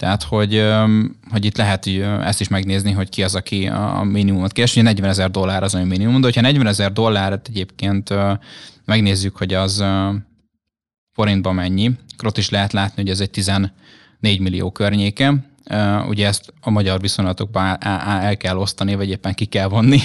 Tehát, 0.00 0.22
hogy, 0.22 0.58
um, 0.58 1.16
hogy 1.30 1.44
itt 1.44 1.56
lehet 1.56 1.84
hogy 1.84 2.00
ezt 2.00 2.40
is 2.40 2.48
megnézni, 2.48 2.92
hogy 2.92 3.08
ki 3.08 3.22
az, 3.22 3.34
aki 3.34 3.66
a 3.66 4.02
minimumot 4.02 4.52
keres. 4.52 4.72
Ugye 4.72 4.82
40 4.82 5.08
ezer 5.08 5.30
dollár 5.30 5.62
az, 5.62 5.74
ami 5.74 5.84
minimum, 5.84 6.20
de 6.20 6.26
hogyha 6.26 6.40
40 6.40 6.66
ezer 6.66 6.92
dollárt 6.92 7.48
egyébként 7.48 8.10
uh, 8.10 8.32
megnézzük, 8.84 9.36
hogy 9.36 9.54
az 9.54 9.80
uh, 9.80 10.14
forintban 11.12 11.54
mennyi, 11.54 11.90
akkor 12.12 12.28
ott 12.28 12.38
is 12.38 12.50
lehet 12.50 12.72
látni, 12.72 13.02
hogy 13.02 13.10
ez 13.10 13.20
egy 13.20 13.30
14 13.30 13.70
millió 14.20 14.70
környéke. 14.70 15.34
Uh, 15.70 16.08
ugye 16.08 16.26
ezt 16.26 16.52
a 16.60 16.70
magyar 16.70 17.00
viszonylatokban 17.00 17.76
el 17.80 18.36
kell 18.36 18.56
osztani, 18.56 18.94
vagy 18.94 19.08
éppen 19.08 19.34
ki 19.34 19.44
kell 19.44 19.68
vonni. 19.68 19.98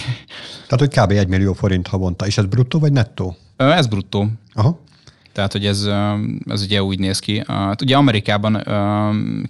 Tehát, 0.68 0.80
hogy 0.80 1.04
kb. 1.04 1.12
1 1.12 1.28
millió 1.28 1.54
forint 1.54 1.88
havonta. 1.88 2.26
És 2.26 2.38
ez 2.38 2.46
bruttó 2.46 2.80
vagy 2.80 2.92
nettó? 2.92 3.38
Ez 3.58 3.88
bruttó. 3.88 4.28
Aha. 4.54 4.84
Tehát, 5.36 5.52
hogy 5.52 5.66
ez, 5.66 5.88
ez 6.46 6.62
ugye 6.62 6.84
úgy 6.84 7.00
néz 7.00 7.20
ki. 7.20 7.44
Hát 7.48 7.82
ugye 7.82 7.96
Amerikában 7.96 8.64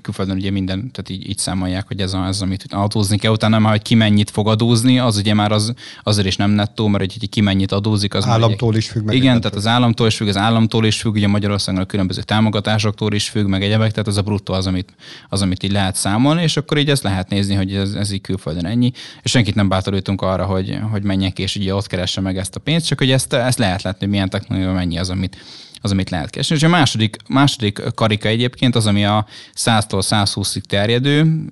külföldön 0.04 0.36
ugye 0.36 0.52
minden, 0.52 0.92
tehát 0.92 1.10
így, 1.10 1.30
így 1.30 1.38
számolják, 1.38 1.88
hogy 1.88 2.00
ez, 2.00 2.14
a, 2.14 2.26
ez 2.26 2.42
amit 2.42 2.66
adózni 2.70 3.18
kell, 3.18 3.32
utána 3.32 3.60
már, 3.60 3.72
hogy 3.72 3.82
ki 3.82 3.96
mennyit 3.96 4.30
fog 4.30 4.48
adózni, 4.48 5.00
az 5.00 5.18
ugye 5.18 5.34
már 5.34 5.52
az, 5.52 5.74
azért 6.04 6.28
is 6.28 6.36
nem 6.36 6.52
nettó, 6.52 6.88
mert 6.88 7.14
hogy 7.14 7.30
ki 7.30 7.42
mennyit 7.42 7.72
adózik. 7.72 8.14
Az 8.14 8.26
államtól 8.26 8.70
ugye, 8.70 8.78
is 8.78 8.90
függ. 8.90 9.04
Meg 9.06 9.16
igen, 9.16 9.42
tehát 9.42 9.58
az 9.58 9.68
államtól 9.68 10.08
is 10.08 10.16
függ, 10.16 10.28
az 10.28 10.38
államtól 10.38 10.86
is 10.86 11.02
függ, 11.02 11.14
ugye 11.16 11.28
Magyarországon 11.28 11.82
a 11.82 11.86
különböző 11.86 12.22
támogatásoktól 12.22 13.14
is 13.14 13.30
függ, 13.30 13.48
meg 13.48 13.64
egyebek, 13.64 13.92
tehát 13.92 14.08
az 14.08 14.18
a 14.18 14.22
bruttó 14.22 14.54
az, 14.54 14.68
amit, 14.68 14.94
az, 15.30 15.42
amit 15.42 15.64
így 15.64 15.72
lehet 15.72 15.96
számolni, 15.96 16.42
és 16.42 16.58
akkor 16.58 16.78
így 16.78 16.90
ezt 16.90 17.04
lehet 17.04 17.30
nézni, 17.30 17.56
hogy 17.56 17.76
ez, 17.76 17.94
ez 17.94 18.12
így 18.12 18.22
külföldön 18.22 18.66
ennyi, 18.66 18.92
és 19.22 19.32
senkit 19.32 19.56
nem 19.56 19.70
bátorítunk 19.70 20.22
arra, 20.22 20.46
hogy, 20.46 20.78
hogy 20.92 21.04
menjek 21.04 21.40
és 21.40 21.56
ugye 21.56 21.76
ott 21.76 21.88
keresse 21.88 22.22
meg 22.22 22.38
ezt 22.38 22.56
a 22.56 22.60
pénzt, 22.60 22.88
csak 22.88 22.98
hogy 22.98 23.12
ezt, 23.12 23.34
ezt 23.34 23.58
lehet 23.58 23.82
látni, 23.82 24.06
milyen 24.06 24.30
technológia 24.30 24.74
mennyi 24.74 24.98
az, 24.98 25.10
amit, 25.10 25.38
az, 25.86 25.92
amit 25.92 26.10
lehet 26.10 26.30
keresni. 26.30 26.56
És 26.56 26.64
a 26.64 26.68
második, 26.68 27.18
második 27.28 27.82
karika 27.96 28.28
egyébként 28.28 28.76
az, 28.76 28.88
ami 28.88 29.06
a 29.06 29.26
100-tól 29.56 30.02
120-ig 30.10 30.62
terjedő, 30.62 31.50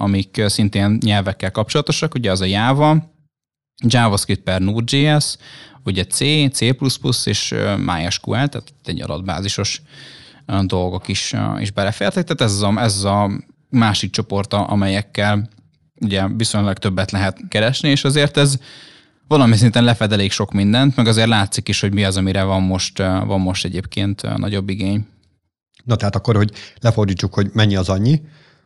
amik 0.00 0.42
szintén 0.46 0.98
nyelvekkel 1.04 1.50
kapcsolatosak, 1.50 2.14
ugye 2.14 2.30
az 2.30 2.40
a 2.40 2.44
Java, 2.44 3.12
JavaScript 3.84 4.42
per 4.42 4.60
Node.js, 4.60 5.36
ugye 5.84 6.04
C, 6.04 6.18
C++ 6.52 6.74
és 7.24 7.54
MySQL, 7.76 8.32
tehát 8.32 8.72
egy 8.84 9.02
adatbázisos 9.02 9.82
dolgok 10.62 11.08
is, 11.08 11.34
is 11.58 11.70
belefértek. 11.70 12.24
Tehát 12.24 12.52
ez 12.52 12.60
a, 12.60 12.80
ez 12.80 13.04
a 13.04 13.30
másik 13.68 14.10
csoporta, 14.10 14.64
amelyekkel 14.64 15.48
ugye 16.00 16.26
viszonylag 16.28 16.78
többet 16.78 17.10
lehet 17.10 17.38
keresni, 17.48 17.88
és 17.88 18.04
azért 18.04 18.36
ez 18.36 18.58
valami 19.28 19.56
szinten 19.56 19.84
lefedelék 19.84 20.30
sok 20.32 20.52
mindent, 20.52 20.96
meg 20.96 21.06
azért 21.06 21.28
látszik 21.28 21.68
is, 21.68 21.80
hogy 21.80 21.92
mi 21.92 22.04
az, 22.04 22.16
amire 22.16 22.42
van 22.42 22.62
most, 22.62 22.98
van 22.98 23.40
most 23.40 23.64
egyébként 23.64 24.36
nagyobb 24.36 24.68
igény. 24.68 25.06
Na 25.84 25.96
tehát 25.96 26.16
akkor, 26.16 26.36
hogy 26.36 26.52
lefordítsuk, 26.80 27.34
hogy 27.34 27.50
mennyi 27.52 27.76
az 27.76 27.88
annyi, 27.88 28.22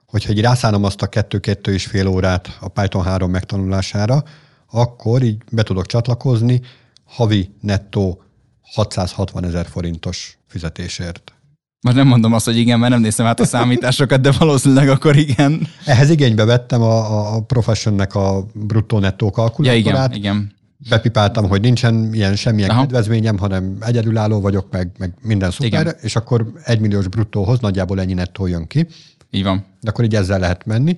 hogyha 0.07 0.31
egy 0.31 0.40
rászánom 0.40 0.85
azt 0.85 1.03
a 1.03 1.07
kettő-kettő 1.07 1.73
és 1.73 1.87
fél 1.87 2.07
órát 2.07 2.57
a 2.61 2.68
Python 2.68 3.05
3 3.05 3.31
megtanulására, 3.31 4.25
akkor 4.70 5.23
így 5.23 5.42
be 5.51 5.62
tudok 5.62 5.87
csatlakozni 5.87 6.61
havi 7.05 7.51
nettó 7.61 8.23
660 8.61 9.44
ezer 9.44 9.66
forintos 9.66 10.38
fizetésért. 10.46 11.35
Most 11.83 11.97
nem 11.97 12.07
mondom 12.07 12.33
azt, 12.33 12.45
hogy 12.45 12.57
igen, 12.57 12.79
mert 12.79 12.93
nem 12.93 13.01
néztem 13.01 13.27
át 13.27 13.40
a 13.40 13.45
számításokat, 13.45 14.21
de 14.21 14.31
valószínűleg 14.38 14.88
akkor 14.88 15.16
igen. 15.16 15.66
Ehhez 15.85 16.11
igénybe 16.11 16.45
vettem 16.45 16.83
a, 16.83 17.35
a 17.35 17.40
Professionnek 17.40 18.14
a 18.14 18.47
bruttó-nettó 18.55 19.31
kalkulátorát. 19.31 20.11
Ja, 20.11 20.16
igen, 20.16 20.35
igen. 20.35 20.53
Bepipáltam, 20.88 21.49
hogy 21.49 21.61
nincsen 21.61 22.14
ilyen 22.14 22.37
semmilyen 22.37 22.71
Aha. 22.71 22.81
kedvezményem, 22.81 23.38
hanem 23.38 23.77
egyedülálló 23.81 24.40
vagyok, 24.40 24.66
meg, 24.71 24.90
meg 24.99 25.14
minden 25.23 25.51
szuper, 25.51 25.81
igen. 25.81 25.95
és 26.01 26.16
akkor 26.16 26.53
egy 26.64 26.81
milliós 26.81 27.09
bruttóhoz 27.09 27.61
nagyjából 27.61 28.01
ennyi 28.01 28.14
nettó 28.14 28.47
jön 28.47 28.66
ki. 28.66 28.87
Így 29.31 29.43
van. 29.43 29.64
De 29.81 29.90
akkor 29.90 30.05
így 30.05 30.14
ezzel 30.14 30.38
lehet 30.38 30.66
menni. 30.66 30.97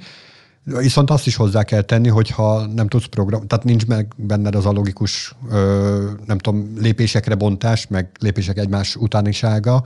Viszont 0.65 1.11
azt 1.11 1.27
is 1.27 1.37
hozzá 1.37 1.63
kell 1.63 1.83
tenni, 1.83 2.09
hogyha 2.09 2.67
nem 2.67 2.89
tudsz 2.89 3.07
program, 3.07 3.47
tehát 3.47 3.65
nincs 3.65 3.87
meg 3.87 4.13
benned 4.17 4.55
az 4.55 4.67
a 4.67 4.73
logikus, 4.73 5.35
ö, 5.51 6.11
nem 6.27 6.39
tudom, 6.39 6.73
lépésekre 6.79 7.35
bontás, 7.35 7.87
meg 7.87 8.11
lépések 8.19 8.59
egymás 8.59 8.97
utánisága, 8.97 9.85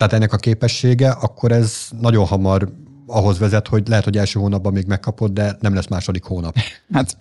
tehát 0.00 0.14
ennek 0.14 0.32
a 0.32 0.36
képessége, 0.36 1.10
akkor 1.10 1.52
ez 1.52 1.88
nagyon 2.00 2.26
hamar 2.26 2.72
ahhoz 3.06 3.38
vezet, 3.38 3.68
hogy 3.68 3.88
lehet, 3.88 4.04
hogy 4.04 4.16
első 4.16 4.40
hónapban 4.40 4.72
még 4.72 4.86
megkapod, 4.86 5.32
de 5.32 5.56
nem 5.60 5.74
lesz 5.74 5.86
második 5.86 6.24
hónap. 6.24 6.56
Hát 6.92 7.16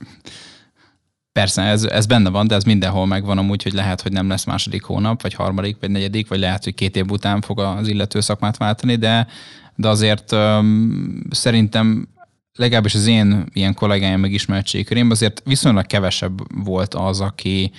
Persze, 1.32 1.62
ez, 1.62 1.84
ez 1.84 2.06
benne 2.06 2.30
van, 2.30 2.48
de 2.48 2.56
ez 2.56 2.64
mindenhol 2.64 3.06
megvan 3.06 3.38
amúgy, 3.38 3.64
hogy 3.64 3.74
lehet, 3.74 4.02
hogy 4.02 4.12
nem 4.12 4.30
lesz 4.30 4.46
második 4.46 4.84
hónap, 4.84 5.22
vagy 5.22 5.34
harmadik, 5.34 5.78
vagy 5.80 5.92
negyedik, 5.92 6.28
vagy 6.28 6.40
lehet, 6.40 6.64
hogy 6.64 6.74
két 6.74 6.96
év 6.96 7.12
után 7.12 7.42
fog 7.42 7.60
az 7.60 7.88
illető 7.88 8.20
szakmát 8.20 8.58
váltani, 8.58 8.96
de, 8.96 9.28
de 9.76 9.88
azért 9.88 10.32
um, 10.32 11.22
szerintem 11.30 12.08
legalábbis 12.54 12.96
az 12.96 13.08
én 13.08 13.46
ilyen 13.54 13.74
kollégáim 13.74 14.20
meg 14.20 14.32
ismertségkörémben 14.32 15.12
azért 15.12 15.42
viszonylag 15.46 15.86
kevesebb 15.86 16.64
volt 16.66 16.94
az, 16.94 17.22
aki, 17.22 17.72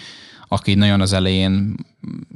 aki 0.53 0.75
nagyon 0.75 1.01
az 1.01 1.13
elején 1.13 1.75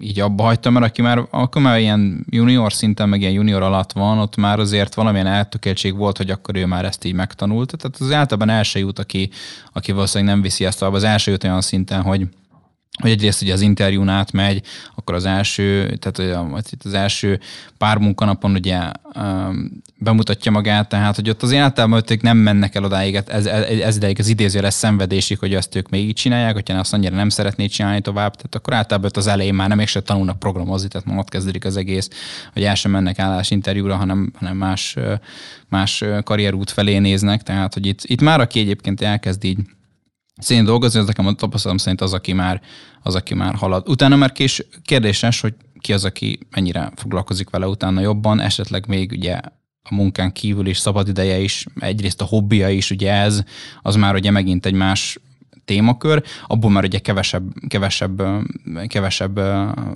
így 0.01 0.21
abba 0.21 0.43
hagyta, 0.43 0.71
mert 0.71 0.85
aki 0.87 1.03
már, 1.03 1.27
akkor 1.31 1.63
már 1.63 1.79
ilyen 1.79 2.27
junior 2.29 2.73
szinten, 2.73 3.09
meg 3.09 3.21
ilyen 3.21 3.33
junior 3.33 3.63
alatt 3.63 3.93
van, 3.93 4.19
ott 4.19 4.37
már 4.37 4.59
azért 4.59 4.95
valamilyen 4.95 5.27
eltökéltség 5.27 5.97
volt, 5.97 6.17
hogy 6.17 6.31
akkor 6.31 6.57
ő 6.57 6.67
már 6.67 6.85
ezt 6.85 7.05
így 7.05 7.15
megtanult. 7.15 7.77
Tehát 7.77 7.97
az 8.01 8.13
általában 8.13 8.55
első 8.55 8.79
jut, 8.79 8.99
aki, 8.99 9.31
aki 9.73 9.93
valószínűleg 9.93 10.35
nem 10.35 10.43
viszi 10.43 10.65
ezt 10.65 10.83
az 10.83 11.05
első 11.05 11.31
jut 11.31 11.45
olyan 11.45 11.61
szinten, 11.61 12.03
hogy 12.03 12.29
hogy 13.01 13.11
egyrészt 13.11 13.43
ugye 13.43 13.53
az 13.53 13.61
interjún 13.61 14.09
átmegy, 14.09 14.63
akkor 14.95 15.15
az 15.15 15.25
első, 15.25 15.97
tehát 15.97 16.45
az 16.85 16.95
első 16.95 17.41
pár 17.79 17.99
munkanapon 17.99 18.53
ugye 18.55 18.81
um, 19.15 19.83
bemutatja 19.97 20.51
magát, 20.51 20.89
tehát 20.89 21.15
hogy 21.15 21.31
ott 21.31 21.43
az 21.43 21.53
általában 21.53 22.03
ők 22.09 22.23
nem 22.23 22.37
mennek 22.37 22.75
el 22.75 22.85
odáig, 22.85 23.15
ez, 23.15 23.47
ez, 23.47 23.47
ez 23.81 23.97
ideig 23.97 24.19
az 24.19 24.29
idézőjeles 24.29 24.75
szenvedésig, 24.75 25.39
hogy 25.39 25.55
ezt 25.55 25.75
ők 25.75 25.89
még 25.89 26.09
így 26.09 26.15
csinálják, 26.15 26.55
hogyha 26.55 26.79
azt 26.79 26.93
annyira 26.93 27.17
nem 27.17 27.29
szeretnéd 27.29 27.71
csinálni 27.71 28.01
tovább, 28.01 28.35
tehát 28.35 28.55
akkor 28.55 28.73
általában 28.73 29.09
ott 29.09 29.17
az 29.17 29.27
elején 29.27 29.55
már 29.55 29.69
nem 29.69 29.79
és 29.79 29.99
tanulnak 30.05 30.39
programozni, 30.39 30.89
tehát 30.89 31.19
ott 31.19 31.29
kezdődik 31.29 31.65
az 31.65 31.77
egész, 31.77 32.09
hogy 32.53 32.63
el 32.63 32.75
sem 32.75 32.91
mennek 32.91 33.19
állásinterjúra, 33.19 33.97
hanem, 33.97 34.33
hanem 34.39 34.57
más, 34.57 34.97
más 35.69 36.05
karrierút 36.25 36.71
felé 36.71 36.99
néznek, 36.99 37.43
tehát 37.43 37.75
hogy 37.75 37.87
itt, 37.87 38.01
itt 38.03 38.21
már 38.21 38.41
aki 38.41 38.61
egyébként 38.61 39.01
elkezd 39.01 39.45
így 39.45 39.59
szén 40.37 40.65
dolgozni, 40.65 41.01
az 41.01 41.07
nekem 41.07 41.27
a 41.27 41.33
tapasztalatom 41.33 41.77
szerint 41.77 42.01
az, 42.01 42.13
aki 42.13 42.33
már, 42.33 42.61
az, 43.03 43.15
aki 43.15 43.35
már 43.35 43.55
halad. 43.55 43.89
Utána 43.89 44.17
már 44.17 44.33
kés, 44.33 44.67
kérdéses, 44.83 45.41
hogy 45.41 45.55
ki 45.79 45.93
az, 45.93 46.05
aki 46.05 46.39
mennyire 46.51 46.93
foglalkozik 46.97 47.51
vele 47.51 47.67
utána 47.67 48.01
jobban, 48.01 48.41
esetleg 48.41 48.87
még 48.89 49.11
ugye 49.11 49.41
a 49.91 49.95
munkán 49.95 50.33
kívül 50.33 50.67
is 50.67 50.79
szabad 50.79 51.09
ideje 51.09 51.39
is, 51.39 51.67
egyrészt 51.81 52.21
a 52.21 52.25
hobbija 52.25 52.69
is, 52.69 52.91
ugye 52.91 53.13
ez, 53.13 53.43
az 53.83 53.97
már 53.97 54.15
ugye 54.15 54.31
megint 54.31 54.67
egy 54.67 54.75
más 54.75 55.19
témakör, 55.65 56.23
abból 56.47 56.71
már 56.71 56.85
ugye 56.85 56.99
kevesebb, 56.99 57.53
kevesebb, 57.69 58.23
kevesebb 58.87 59.41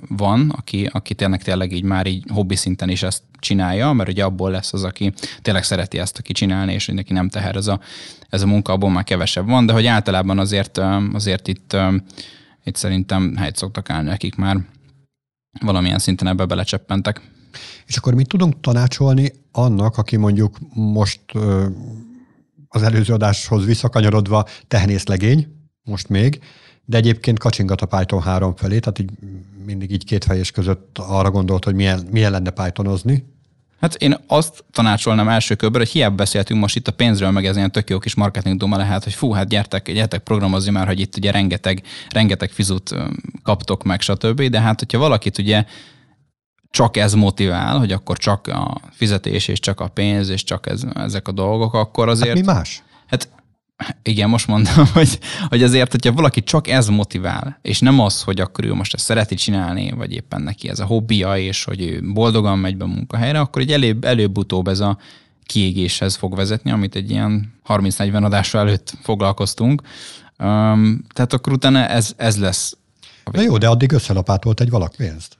van, 0.07 0.49
aki, 0.49 0.89
aki 0.91 1.13
tényleg, 1.13 1.43
tényleg 1.43 1.71
így 1.71 1.83
már 1.83 2.07
így 2.07 2.23
hobbi 2.33 2.55
szinten 2.55 2.89
is 2.89 3.03
ezt 3.03 3.23
csinálja, 3.39 3.93
mert 3.93 4.09
ugye 4.09 4.23
abból 4.23 4.51
lesz 4.51 4.73
az, 4.73 4.83
aki 4.83 5.13
tényleg 5.41 5.63
szereti 5.63 5.99
ezt 5.99 6.17
aki 6.17 6.33
csinálni, 6.33 6.73
és 6.73 6.85
hogy 6.85 6.95
neki 6.95 7.13
nem 7.13 7.29
teher 7.29 7.55
ez 7.55 7.67
a, 7.67 7.79
ez 8.29 8.41
a 8.41 8.47
munka, 8.47 8.73
abból 8.73 8.89
már 8.89 9.03
kevesebb 9.03 9.47
van, 9.47 9.65
de 9.65 9.73
hogy 9.73 9.85
általában 9.85 10.39
azért, 10.39 10.77
azért 11.13 11.47
itt, 11.47 11.75
itt 12.63 12.75
szerintem 12.75 13.35
helyt 13.35 13.55
szoktak 13.55 13.89
állni, 13.89 14.09
akik 14.09 14.35
már 14.35 14.57
valamilyen 15.61 15.99
szinten 15.99 16.27
ebbe 16.27 16.45
belecseppentek. 16.45 17.21
És 17.85 17.97
akkor 17.97 18.13
mit 18.13 18.27
tudunk 18.27 18.59
tanácsolni 18.61 19.33
annak, 19.51 19.97
aki 19.97 20.15
mondjuk 20.15 20.57
most 20.73 21.21
az 22.67 22.81
előző 22.81 23.13
adáshoz 23.13 23.65
visszakanyarodva 23.65 24.47
tehenészlegény, 24.67 25.47
most 25.83 26.09
még, 26.09 26.39
de 26.85 26.97
egyébként 26.97 27.39
kacsingat 27.39 27.81
a 27.81 27.85
Python 27.85 28.21
3 28.21 28.55
felé, 28.55 28.79
tehát 28.79 28.99
így 28.99 29.09
mindig 29.65 29.91
így 29.91 30.05
két 30.05 30.23
fejés 30.23 30.51
között 30.51 30.97
arra 30.97 31.31
gondolt, 31.31 31.65
hogy 31.65 31.75
milyen, 31.75 32.07
milyen 32.11 32.31
lenne 32.31 32.49
Pythonozni. 32.49 33.25
Hát 33.79 33.95
én 33.95 34.15
azt 34.27 34.63
tanácsolnám 34.71 35.27
első 35.27 35.55
körben, 35.55 35.81
hogy 35.81 35.89
hiába 35.89 36.15
beszéltünk 36.15 36.59
most 36.59 36.75
itt 36.75 36.87
a 36.87 36.91
pénzről, 36.91 37.31
meg 37.31 37.45
ez 37.45 37.55
ilyen 37.55 37.71
tök 37.71 37.89
jó 37.89 37.99
kis 37.99 38.15
marketing 38.15 38.57
duma 38.57 38.77
lehet, 38.77 39.03
hogy 39.03 39.13
fú, 39.13 39.31
hát 39.31 39.47
gyertek, 39.47 39.91
gyertek 39.91 40.23
programozni 40.23 40.71
már, 40.71 40.87
hogy 40.87 40.99
itt 40.99 41.17
ugye 41.17 41.31
rengeteg, 41.31 41.83
rengeteg 42.09 42.49
fizut 42.49 42.95
kaptok 43.43 43.83
meg, 43.83 44.01
stb. 44.01 44.41
De 44.41 44.61
hát, 44.61 44.79
hogyha 44.79 44.97
valakit 44.97 45.37
ugye 45.37 45.65
csak 46.71 46.97
ez 46.97 47.13
motivál, 47.13 47.77
hogy 47.77 47.91
akkor 47.91 48.17
csak 48.17 48.47
a 48.47 48.81
fizetés 48.91 49.47
és 49.47 49.59
csak 49.59 49.79
a 49.79 49.87
pénz 49.87 50.29
és 50.29 50.43
csak 50.43 50.67
ez, 50.67 50.83
ezek 50.93 51.27
a 51.27 51.31
dolgok, 51.31 51.73
akkor 51.73 52.09
azért... 52.09 52.37
Hát 52.37 52.45
mi 52.45 52.51
más? 52.53 52.83
Hát 53.07 53.29
igen, 54.03 54.29
most 54.29 54.47
mondom, 54.47 54.85
hogy, 54.93 55.19
hogy 55.47 55.63
azért, 55.63 55.91
hogyha 55.91 56.11
valaki 56.11 56.43
csak 56.43 56.67
ez 56.67 56.87
motivál, 56.87 57.59
és 57.61 57.79
nem 57.79 57.99
az, 57.99 58.21
hogy 58.21 58.39
akkor 58.39 58.65
ő 58.65 58.73
most 58.73 58.93
ezt 58.93 59.05
szereti 59.05 59.35
csinálni, 59.35 59.91
vagy 59.91 60.13
éppen 60.13 60.41
neki 60.41 60.69
ez 60.69 60.79
a 60.79 60.85
hobbija, 60.85 61.37
és 61.37 61.63
hogy 61.63 61.81
ő 61.81 62.01
boldogan 62.13 62.59
megy 62.59 62.77
be 62.77 62.83
a 62.83 62.87
munkahelyre, 62.87 63.39
akkor 63.39 63.61
egy 63.61 63.71
előbb, 63.71 64.03
előbb-utóbb 64.03 64.67
ez 64.67 64.79
a 64.79 64.97
kiégéshez 65.45 66.15
fog 66.15 66.35
vezetni, 66.35 66.71
amit 66.71 66.95
egy 66.95 67.09
ilyen 67.09 67.53
30-40 67.67 68.23
adásra 68.23 68.59
előtt 68.59 68.93
foglalkoztunk. 69.01 69.81
Um, 70.39 71.03
tehát 71.13 71.33
akkor 71.33 71.53
utána 71.53 71.87
ez, 71.87 72.13
ez 72.17 72.37
lesz. 72.37 72.77
Na 73.31 73.41
jó, 73.41 73.57
de 73.57 73.67
addig 73.67 73.91
összelapátolt 73.91 74.59
egy 74.61 74.69
valak 74.69 74.95
pénzt. 74.95 75.37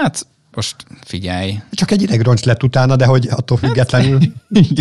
Hát 0.00 0.26
most 0.58 0.76
figyelj. 1.04 1.60
Csak 1.70 1.90
egy 1.90 2.02
idegroncs 2.02 2.44
lett 2.44 2.62
utána, 2.62 2.96
de 2.96 3.06
hogy 3.06 3.28
attól 3.30 3.58
hát, 3.60 3.66
függetlenül. 3.66 4.18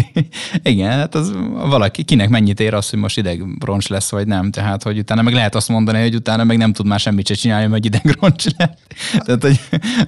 Igen, 0.64 0.92
hát 0.92 1.16
az 1.16 1.34
valaki, 1.52 2.04
kinek 2.04 2.30
mennyit 2.30 2.60
ér 2.60 2.74
az, 2.74 2.90
hogy 2.90 3.00
most 3.00 3.18
idegroncs 3.18 3.88
lesz, 3.88 4.12
vagy 4.12 4.28
nem. 4.28 4.52
Tehát, 4.52 4.84
hogy 4.84 4.98
utána 4.98 5.22
meg 5.22 5.34
lehet 5.34 5.56
azt 5.56 5.70
mondani, 5.70 6.02
hogy 6.02 6.16
utána 6.16 6.44
meg 6.44 6.58
nem 6.58 6.74
tud 6.74 6.86
már 6.86 7.00
semmit 7.00 7.28
se 7.28 7.34
csinálni, 7.34 7.68
mert 7.68 7.86
idegroncs 7.86 8.46
lett. 8.58 8.80
Tehát, 9.26 9.42
hogy 9.42 9.60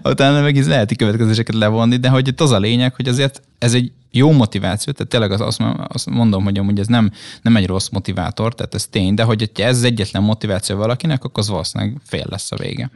utána 0.03 0.41
meg 0.41 0.55
is 0.55 0.65
lehet 0.65 0.95
következéseket 0.95 1.55
levonni, 1.55 1.97
de 1.97 2.09
hogy 2.09 2.27
itt 2.27 2.41
az 2.41 2.51
a 2.51 2.59
lényeg, 2.59 2.95
hogy 2.95 3.07
azért 3.07 3.41
ez 3.57 3.73
egy 3.73 3.91
jó 4.11 4.31
motiváció, 4.31 4.93
tehát 4.93 5.11
tényleg 5.11 5.31
azt, 5.31 5.61
azt 5.87 6.09
mondom, 6.09 6.43
hogy 6.43 6.57
amúgy 6.57 6.79
ez 6.79 6.87
nem, 6.87 7.11
nem 7.41 7.55
egy 7.55 7.65
rossz 7.65 7.89
motivátor, 7.89 8.55
tehát 8.55 8.73
ez 8.73 8.87
tény, 8.87 9.13
de 9.13 9.23
hogy 9.23 9.51
ez 9.55 9.77
az 9.77 9.83
egyetlen 9.83 10.23
motiváció 10.23 10.75
valakinek, 10.75 11.23
akkor 11.23 11.43
az 11.43 11.49
valószínűleg 11.49 11.97
fél 12.03 12.25
lesz 12.29 12.51
a 12.51 12.55
vége. 12.55 12.89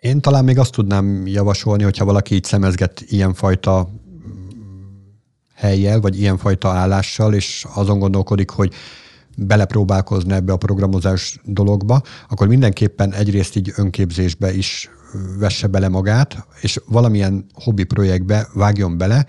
Én 0.00 0.20
talán 0.20 0.44
még 0.44 0.58
azt 0.58 0.72
tudnám 0.72 1.26
javasolni, 1.26 1.82
hogyha 1.82 2.04
valaki 2.04 2.34
így 2.34 2.44
szemezget 2.44 3.04
ilyenfajta 3.06 3.88
helyjel, 5.54 6.00
vagy 6.00 6.20
ilyenfajta 6.20 6.68
állással, 6.68 7.34
és 7.34 7.66
azon 7.74 7.98
gondolkodik, 7.98 8.50
hogy 8.50 8.74
belepróbálkozni 9.36 10.32
ebbe 10.32 10.52
a 10.52 10.56
programozás 10.56 11.40
dologba, 11.44 12.02
akkor 12.28 12.48
mindenképpen 12.48 13.12
egyrészt 13.12 13.56
így 13.56 13.72
önképzésbe 13.76 14.54
is 14.54 14.90
vesse 15.38 15.66
bele 15.66 15.88
magát, 15.88 16.46
és 16.60 16.80
valamilyen 16.86 17.46
hobbi 17.52 17.84
projektbe 17.84 18.48
vágjon 18.54 18.98
bele, 18.98 19.26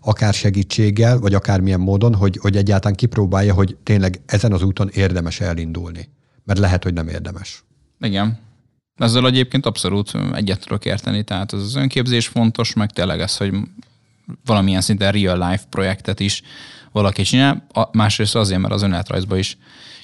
akár 0.00 0.34
segítséggel, 0.34 1.18
vagy 1.18 1.34
akármilyen 1.34 1.80
módon, 1.80 2.14
hogy, 2.14 2.36
hogy 2.36 2.56
egyáltalán 2.56 2.96
kipróbálja, 2.96 3.54
hogy 3.54 3.76
tényleg 3.82 4.20
ezen 4.26 4.52
az 4.52 4.62
úton 4.62 4.88
érdemes 4.92 5.40
elindulni. 5.40 6.08
Mert 6.44 6.58
lehet, 6.58 6.82
hogy 6.82 6.92
nem 6.92 7.08
érdemes. 7.08 7.64
Igen. 8.00 8.38
Ezzel 8.96 9.26
egyébként 9.26 9.66
abszolút 9.66 10.12
egyet 10.32 10.60
tudok 10.60 10.84
érteni, 10.84 11.24
tehát 11.24 11.52
az, 11.52 11.62
az 11.62 11.74
önképzés 11.74 12.26
fontos, 12.26 12.72
meg 12.72 12.90
tényleg 12.90 13.20
ez, 13.20 13.36
hogy 13.36 13.54
valamilyen 14.44 14.80
szinten 14.80 15.12
real 15.12 15.50
life 15.50 15.64
projektet 15.70 16.20
is 16.20 16.42
valaki 16.92 17.22
csinál, 17.22 17.66
másrészt 17.92 18.34
azért, 18.34 18.60
mert 18.60 18.74
az 18.74 18.82
önéletrajzban 18.82 19.38
is 19.38 19.56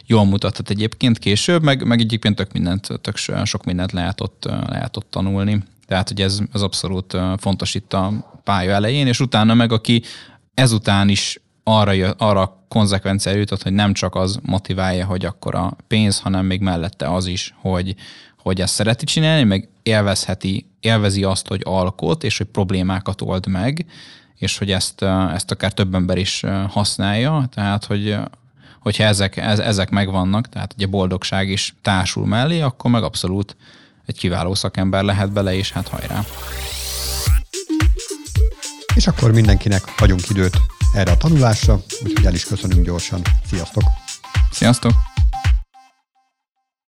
jól 0.07 0.24
mutathat 0.24 0.70
egyébként 0.70 1.18
később, 1.18 1.62
meg, 1.62 1.87
meg 1.87 2.00
egyébként 2.00 2.37
tök 2.37 2.52
mindent, 2.52 2.88
tök 3.00 3.16
sok 3.44 3.64
mindent 3.64 3.92
lehet 3.92 4.20
ott, 4.20 4.48
lehet 4.66 4.96
ott 4.96 5.11
tanulni. 5.11 5.62
Tehát, 5.87 6.09
hogy 6.09 6.20
ez, 6.20 6.38
ez 6.52 6.61
abszolút 6.61 7.16
fontos 7.37 7.74
itt 7.74 7.92
a 7.92 8.12
pálya 8.44 8.72
elején, 8.72 9.07
és 9.07 9.20
utána 9.20 9.55
meg 9.55 9.72
aki 9.72 10.02
ezután 10.55 11.09
is 11.09 11.40
arra, 11.62 12.11
arra 12.11 12.64
konzekvenciára 12.68 13.38
jutott, 13.38 13.62
hogy 13.62 13.72
nem 13.72 13.92
csak 13.92 14.14
az 14.14 14.38
motiválja, 14.42 15.07
hogy 15.07 15.24
akkor 15.24 15.55
a 15.55 15.76
pénz, 15.88 16.20
hanem 16.20 16.46
még 16.46 16.61
mellette 16.61 17.14
az 17.14 17.26
is, 17.26 17.55
hogy, 17.61 17.94
hogy 18.42 18.61
ezt 18.61 18.74
szereti 18.74 19.05
csinálni, 19.05 19.44
meg 19.44 19.68
élvezheti, 19.83 20.66
élvezi 20.81 21.24
azt, 21.24 21.48
hogy 21.48 21.61
alkot, 21.64 22.24
és 22.24 22.38
hogy 22.38 22.46
problémákat 22.46 23.20
old 23.20 23.46
meg, 23.46 23.87
és 24.37 24.59
hogy 24.59 24.70
ezt, 24.70 25.02
ezt 25.33 25.50
akár 25.50 25.72
több 25.72 25.94
ember 25.94 26.18
is 26.18 26.44
használja, 26.68 27.48
tehát 27.55 27.85
hogy 27.85 28.16
hogyha 28.81 29.05
ezek, 29.05 29.37
ezek 29.37 29.90
megvannak, 29.90 30.48
tehát 30.48 30.72
ugye 30.76 30.87
boldogság 30.87 31.48
is 31.48 31.74
társul 31.83 32.26
mellé, 32.26 32.61
akkor 32.61 32.90
meg 32.90 33.02
abszolút 33.02 33.57
egy 34.07 34.18
kiváló 34.18 34.55
szakember 34.55 35.02
lehet 35.02 35.33
bele, 35.33 35.55
és 35.55 35.72
hát 35.72 35.88
hajrá. 35.88 36.24
És 38.94 39.07
akkor 39.07 39.33
mindenkinek 39.33 39.83
hagyunk 39.96 40.28
időt 40.31 40.57
erre 40.94 41.11
a 41.11 41.16
tanulásra, 41.16 41.83
úgyhogy 42.05 42.26
el 42.26 42.35
is 42.35 42.44
köszönünk 42.44 42.85
gyorsan. 42.85 43.20
Sziasztok! 43.46 43.83
Sziasztok! 44.50 45.12